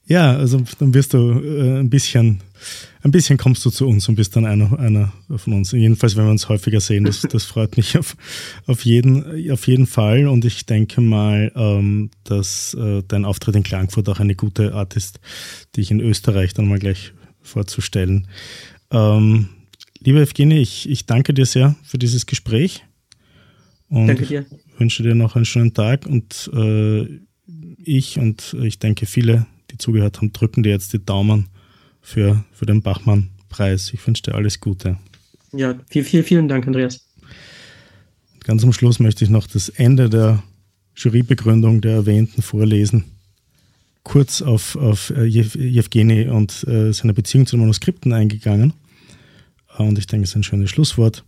ja, 0.06 0.38
also 0.38 0.62
dann 0.80 0.94
wirst 0.94 1.14
du 1.14 1.40
äh, 1.40 1.80
ein 1.80 1.90
bisschen, 1.90 2.42
ein 3.02 3.12
bisschen 3.12 3.38
kommst 3.38 3.66
du 3.66 3.72
zu 3.72 3.88
uns 3.88 4.08
und 4.08 4.16
bist 4.16 4.36
dann 4.36 4.46
einer, 4.46 4.80
einer 4.80 5.12
von 5.36 5.54
uns. 5.54 5.72
Jedenfalls, 5.72 6.16
wenn 6.16 6.26
wir 6.26 6.32
uns 6.32 6.50
häufiger 6.50 6.80
sehen, 6.80 7.06
das, 7.06 7.22
das 7.22 7.46
freut 7.46 7.78
mich 7.78 7.98
auf, 7.98 8.16
auf, 8.68 8.86
jeden, 8.86 9.52
auf 9.52 9.68
jeden 9.68 9.88
Fall. 9.88 10.28
Und 10.28 10.46
ich 10.46 10.68
denke 10.68 11.02
mal, 11.02 11.52
ähm, 11.56 12.12
dass 12.24 12.76
äh, 12.76 13.02
dein 13.08 13.26
Auftritt 13.26 13.56
in 13.56 13.64
Klagenfurt 13.64 14.08
auch 14.08 14.20
eine 14.20 14.36
gute 14.36 14.76
Art 14.76 14.96
ist, 14.96 15.20
dich 15.76 15.90
in 15.90 16.00
Österreich 16.00 16.54
dann 16.54 16.68
mal 16.68 16.80
gleich 16.80 17.14
vorzustellen. 17.42 18.28
Ähm, 18.92 19.50
Lieber 20.04 20.22
Evgeny, 20.22 20.58
ich, 20.58 20.90
ich 20.90 21.06
danke 21.06 21.34
dir 21.34 21.46
sehr 21.46 21.76
für 21.84 22.00
dieses 22.00 22.26
Gespräch. 22.26 22.84
Und 23.88 24.08
danke 24.08 24.26
dir. 24.26 24.46
wünsche 24.78 25.04
dir 25.04 25.14
noch 25.14 25.36
einen 25.36 25.46
schönen 25.46 25.74
Tag. 25.76 26.08
Und 26.08 26.50
äh, 26.54 27.20
ich 27.78 28.18
und 28.18 28.56
ich 28.64 28.80
denke 28.80 29.06
viele, 29.06 29.46
die 29.70 29.78
zugehört 29.78 30.18
haben, 30.18 30.34
drücken 30.34 30.64
dir 30.64 30.72
jetzt 30.72 30.94
die 30.94 31.06
Daumen 31.06 31.50
für, 32.02 32.44
für 32.52 32.66
den 32.66 32.82
Bachmann-Preis. 32.82 33.94
Ich 33.94 34.06
wünsche 34.08 34.24
dir 34.24 34.36
alles 34.36 34.60
Gute. 34.60 34.98
Ja, 35.54 35.76
viel, 35.88 36.04
viel, 36.04 36.24
vielen 36.24 36.48
Dank, 36.48 36.66
Andreas. 36.66 37.06
Ganz 38.44 38.64
am 38.64 38.74
Schluss 38.74 39.00
möchte 39.00 39.24
ich 39.24 39.30
noch 39.30 39.46
das 39.46 39.70
Ende 39.70 40.10
der 40.10 40.42
Jurybegründung 40.96 41.82
der 41.82 41.94
Erwähnten 41.94 42.42
vorlesen. 42.42 43.04
Kurz 44.02 44.42
auf, 44.42 44.76
auf 44.76 45.12
äh, 45.12 45.26
Jewgeni 45.26 46.28
und 46.28 46.66
äh, 46.68 46.92
seine 46.92 47.14
Beziehung 47.14 47.46
zu 47.46 47.56
den 47.56 47.62
Manuskripten 47.62 48.14
eingegangen. 48.14 48.74
Und 49.82 49.98
ich 49.98 50.08
denke, 50.08 50.24
es 50.24 50.32
ist 50.32 50.36
ein 50.36 50.44
schönes 50.44 50.70
Schlusswort. 50.70 51.24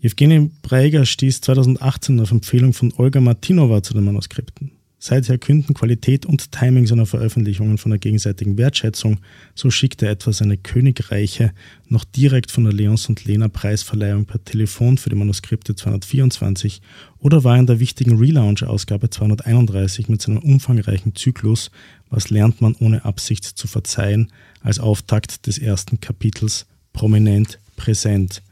Evgeny 0.00 0.50
Breiger 0.62 1.04
stieß 1.04 1.40
2018 1.40 2.20
auf 2.20 2.30
Empfehlung 2.30 2.72
von 2.72 2.92
Olga 2.96 3.20
Martinova 3.20 3.82
zu 3.82 3.94
den 3.94 4.04
Manuskripten. 4.04 4.72
Seither 5.00 5.38
künden 5.38 5.74
Qualität 5.74 6.26
und 6.26 6.50
Timing 6.50 6.86
seiner 6.86 7.06
Veröffentlichungen 7.06 7.78
von 7.78 7.90
der 7.90 8.00
gegenseitigen 8.00 8.58
Wertschätzung. 8.58 9.20
So 9.54 9.70
schickte 9.70 10.06
er 10.06 10.12
etwa 10.12 10.32
seine 10.32 10.56
Königreiche 10.56 11.52
noch 11.86 12.04
direkt 12.04 12.50
von 12.50 12.64
der 12.64 12.72
Leons 12.72 13.08
und 13.08 13.24
Lena 13.24 13.46
Preisverleihung 13.46 14.24
per 14.24 14.44
Telefon 14.44 14.98
für 14.98 15.10
die 15.10 15.16
Manuskripte 15.16 15.76
224 15.76 16.82
oder 17.20 17.44
war 17.44 17.56
in 17.56 17.66
der 17.66 17.78
wichtigen 17.78 18.18
Relaunch-Ausgabe 18.18 19.08
231 19.08 20.08
mit 20.08 20.20
seinem 20.20 20.38
umfangreichen 20.38 21.14
Zyklus 21.14 21.70
Was 22.10 22.30
lernt 22.30 22.60
man 22.60 22.74
ohne 22.80 23.04
Absicht 23.04 23.44
zu 23.44 23.68
verzeihen 23.68 24.32
als 24.62 24.80
Auftakt 24.80 25.46
des 25.46 25.58
ersten 25.58 26.00
Kapitels 26.00 26.66
prominent 26.98 27.60
präsent. 27.76 28.42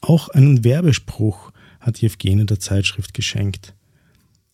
Auch 0.00 0.28
einen 0.28 0.62
Werbespruch 0.62 1.50
hat 1.80 2.00
Jewgene 2.00 2.46
der 2.46 2.60
Zeitschrift 2.60 3.14
geschenkt. 3.14 3.74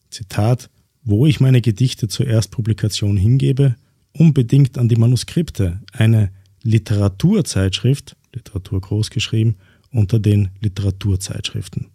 Zitat, 0.09 0.71
wo 1.05 1.27
ich 1.27 1.39
meine 1.39 1.61
Gedichte 1.61 2.09
zur 2.09 2.27
Erstpublikation 2.27 3.19
hingebe, 3.19 3.77
unbedingt 4.13 4.79
an 4.79 4.89
die 4.89 4.97
Manuskripte, 4.97 5.83
eine 5.93 6.31
Literaturzeitschrift, 6.63 8.17
Literatur 8.33 8.81
groß 8.81 9.11
geschrieben, 9.11 9.57
unter 9.91 10.19
den 10.19 10.49
Literaturzeitschriften. 10.63 11.89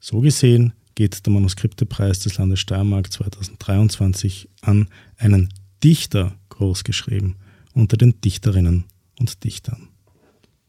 So 0.00 0.20
gesehen 0.20 0.72
geht 0.96 1.24
der 1.24 1.32
Manuskriptepreis 1.32 2.18
des 2.18 2.36
Landes 2.36 2.58
Steiermark 2.58 3.12
2023 3.12 4.48
an 4.60 4.88
einen 5.18 5.50
Dichter 5.84 6.34
großgeschrieben 6.48 7.36
unter 7.74 7.96
den 7.96 8.20
Dichterinnen 8.20 8.86
und 9.20 9.44
Dichtern. 9.44 9.90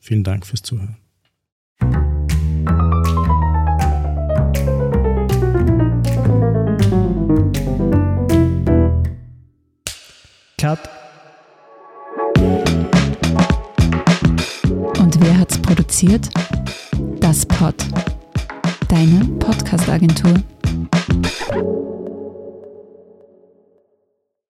Vielen 0.03 0.23
Dank 0.23 0.47
fürs 0.47 0.63
Zuhören. 0.63 0.97
Cut. 10.57 10.79
Und 14.97 15.21
wer 15.21 15.37
hat's 15.37 15.61
produziert? 15.61 16.29
Das 17.19 17.45
Pod. 17.45 17.75
Deine 18.87 19.23
Podcast-Agentur. 19.37 20.33